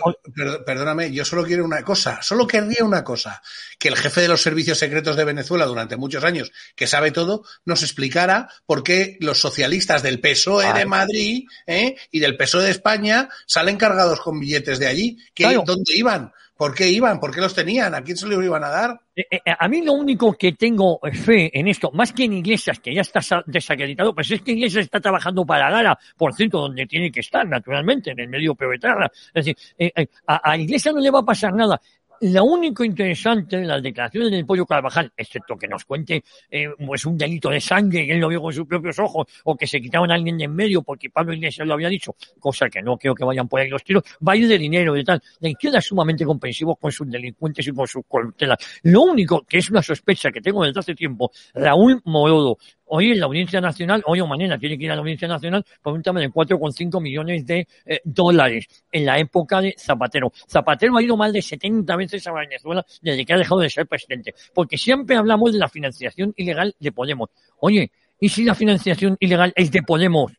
[0.66, 3.42] perdóname, yo solo quiero una cosa, solo querría una cosa,
[3.78, 7.44] que el jefe de los servicios secretos de Venezuela durante muchos años, que sabe todo,
[7.66, 11.96] nos explicara por qué los socialistas del PSOE de Madrid ¿eh?
[12.12, 15.18] y del PSOE de España salen cargados con billetes de allí.
[15.34, 16.32] ¿Qué, ¿Dónde iban?
[16.64, 17.20] ¿Por qué iban?
[17.20, 17.94] ¿Por qué los tenían?
[17.94, 19.02] ¿A quién se los iban a dar?
[19.14, 22.80] Eh, eh, a mí lo único que tengo fe en esto, más que en Iglesias,
[22.80, 26.86] que ya está desacreditado, pues es que Iglesias está trabajando para Lara, por cierto, donde
[26.86, 29.12] tiene que estar, naturalmente, en el medio peovetarra.
[29.34, 31.82] Es decir, eh, a, a Iglesias no le va a pasar nada
[32.22, 37.06] lo único interesante de las declaraciones del Pollo Carvajal, excepto que nos cuente eh, pues
[37.06, 39.82] un delito de sangre que él lo vio con sus propios ojos, o que se
[39.82, 42.98] quitaron a alguien de en medio porque Pablo Iglesias lo había dicho, cosa que no
[42.98, 45.22] creo que vayan por ahí los tiros, va a ir de dinero y tal.
[45.40, 48.58] La izquierda es sumamente comprensivo con sus delincuentes y con sus cortelas.
[48.84, 53.20] Lo único que es una sospecha que tengo desde hace tiempo, Raúl Morodo, hoy en
[53.20, 56.02] la Audiencia Nacional, hoy o mañana tiene que ir a la Audiencia Nacional por un
[56.02, 60.32] tema de 4,5 millones de eh, dólares en la época de Zapatero.
[60.48, 63.88] Zapatero ha ido más de 70 veces a Venezuela desde que ha dejado de ser
[63.88, 67.30] presidente, porque siempre hablamos de la financiación ilegal de Podemos.
[67.60, 70.32] Oye, ¿y si la financiación ilegal es de Podemos?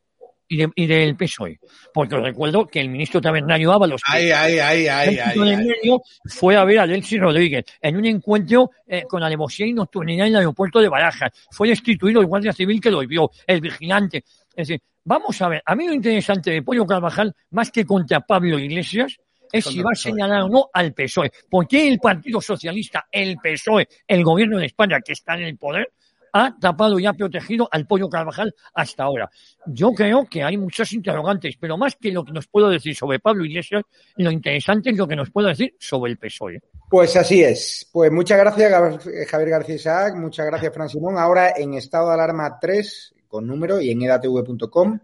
[0.49, 1.59] Y, del PSOE.
[1.93, 6.65] Porque os recuerdo que el ministro Tabernario Ábalos, ay, ay, ay, ay, medio, fue a
[6.65, 10.81] ver a Delcy Rodríguez en un encuentro eh, con alevosía y nocturnidad en el aeropuerto
[10.81, 11.33] de Barajas.
[11.51, 14.25] Fue destituido el guardia civil que lo vio, el vigilante.
[14.55, 18.21] Es decir, vamos a ver, a mí lo interesante de Pollo Carvajal, más que contra
[18.21, 19.19] Pablo Iglesias,
[19.53, 21.31] es si va a señalar o no al PSOE.
[21.49, 25.57] ¿Por qué el Partido Socialista, el PSOE, el gobierno de España que está en el
[25.57, 25.93] poder,
[26.35, 29.31] ha tapado y ha protegido al pollo Carvajal hasta ahora.
[29.67, 33.21] Yo creo que hay muchos interrogantes, pero más que lo que nos puedo decir sobre
[33.21, 33.85] Pablo Iglesias,
[34.17, 36.61] lo interesante es lo que nos puedo decir sobre el PSOE.
[36.91, 37.89] Pues así es.
[37.93, 40.17] Pues muchas gracias, Javier García Isaac.
[40.17, 41.19] Muchas gracias, Fran Simón.
[41.19, 44.99] Ahora en estado de alarma 3 con número y en edatv.com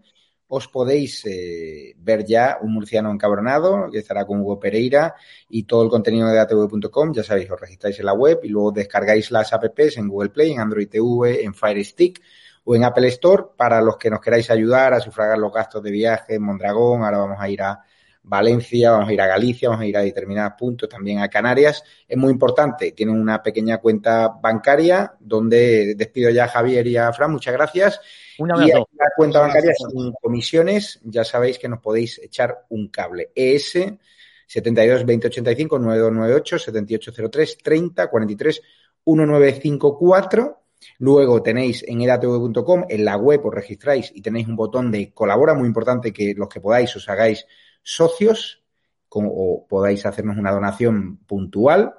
[0.53, 5.15] os podéis eh, ver ya un murciano encabronado, que estará con Hugo Pereira
[5.47, 7.13] y todo el contenido de edatv.com.
[7.13, 10.51] Ya sabéis, os registráis en la web y luego descargáis las apps en Google Play,
[10.51, 12.21] en Android TV, en Fire Stick
[12.65, 15.91] o en Apple Store para los que nos queráis ayudar a sufragar los gastos de
[15.91, 17.05] viaje en Mondragón.
[17.05, 17.79] Ahora vamos a ir a
[18.23, 21.81] Valencia, vamos a ir a Galicia, vamos a ir a determinados puntos, también a Canarias.
[22.05, 27.13] Es muy importante, tienen una pequeña cuenta bancaria donde despido ya a Javier y a
[27.13, 28.01] Fran, muchas gracias.
[28.41, 28.83] Una y la
[29.15, 33.31] cuenta bancaria sin comisiones, ya sabéis que nos podéis echar un cable.
[33.35, 33.73] ES
[34.47, 38.61] 72 2085 9298 7803 30 43
[39.05, 40.57] 1954.
[40.97, 45.53] Luego tenéis en edatv.com, en la web os registráis y tenéis un botón de colabora,
[45.53, 47.45] muy importante que los que podáis os hagáis
[47.83, 48.63] socios
[49.09, 51.93] o podáis hacernos una donación puntual.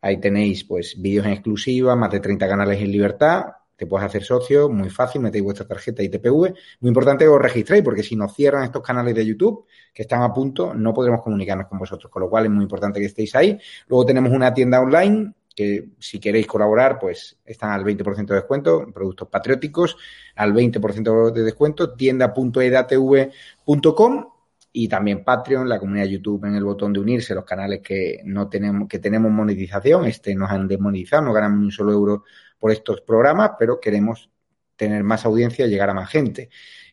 [0.00, 3.44] Ahí tenéis pues vídeos en exclusiva, más de 30 canales en libertad.
[3.76, 6.54] Te puedes hacer socio, muy fácil, metéis vuestra tarjeta ITPV.
[6.80, 10.22] Muy importante que os registréis porque si nos cierran estos canales de YouTube que están
[10.22, 13.34] a punto, no podremos comunicarnos con vosotros, con lo cual es muy importante que estéis
[13.34, 13.58] ahí.
[13.88, 18.86] Luego tenemos una tienda online que si queréis colaborar, pues están al 20% de descuento,
[18.92, 19.96] productos patrióticos,
[20.34, 24.34] al 20% de descuento, tienda.edatv.com
[24.76, 28.48] y también Patreon, la comunidad YouTube en el botón de unirse, los canales que no
[28.48, 32.24] tenemos, que tenemos monetización, este nos han desmonetizado, no ganamos ni un solo euro
[32.64, 34.30] por estos programas, pero queremos
[34.74, 36.48] tener más audiencia y llegar a más gente.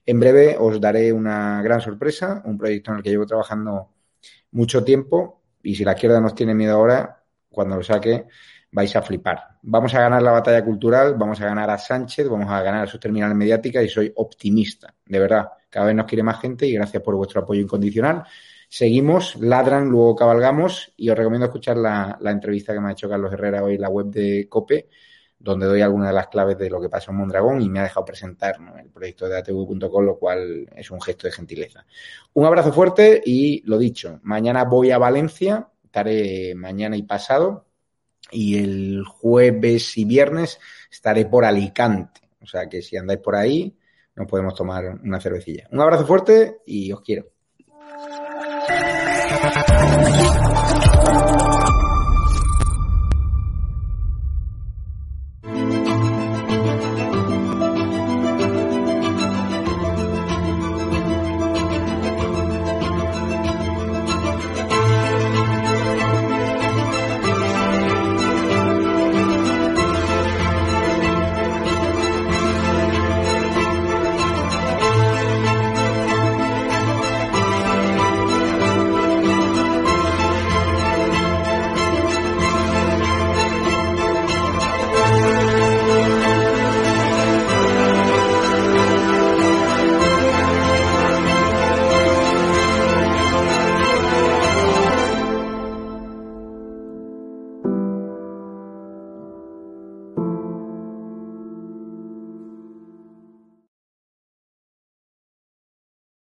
[0.06, 3.94] En breve os daré una gran sorpresa, un proyecto en el que llevo trabajando
[4.52, 8.26] mucho tiempo y si la izquierda nos tiene miedo ahora, cuando lo saque
[8.70, 9.60] vais a flipar.
[9.62, 12.88] Vamos a ganar la batalla cultural, vamos a ganar a Sánchez, vamos a ganar a
[12.88, 15.52] sus terminales mediáticas y soy optimista, de verdad.
[15.70, 18.26] Cada vez nos quiere más gente y gracias por vuestro apoyo incondicional.
[18.68, 23.32] Seguimos, ladran, luego cabalgamos y os recomiendo escuchar la, entrevista que me ha hecho Carlos
[23.32, 24.90] Herrera hoy en la web de COPE,
[25.44, 27.84] donde doy algunas de las claves de lo que pasó en Mondragón y me ha
[27.84, 31.86] dejado presentar el proyecto de atv.com, lo cual es un gesto de gentileza.
[32.34, 37.66] Un abrazo fuerte y lo dicho, mañana voy a Valencia, estaré mañana y pasado
[38.32, 40.60] y el jueves y viernes
[40.92, 42.22] estaré por Alicante.
[42.42, 43.76] O sea que si andáis por ahí,
[44.16, 45.68] nos podemos tomar una cervecilla.
[45.72, 47.26] Un abrazo fuerte y os quiero.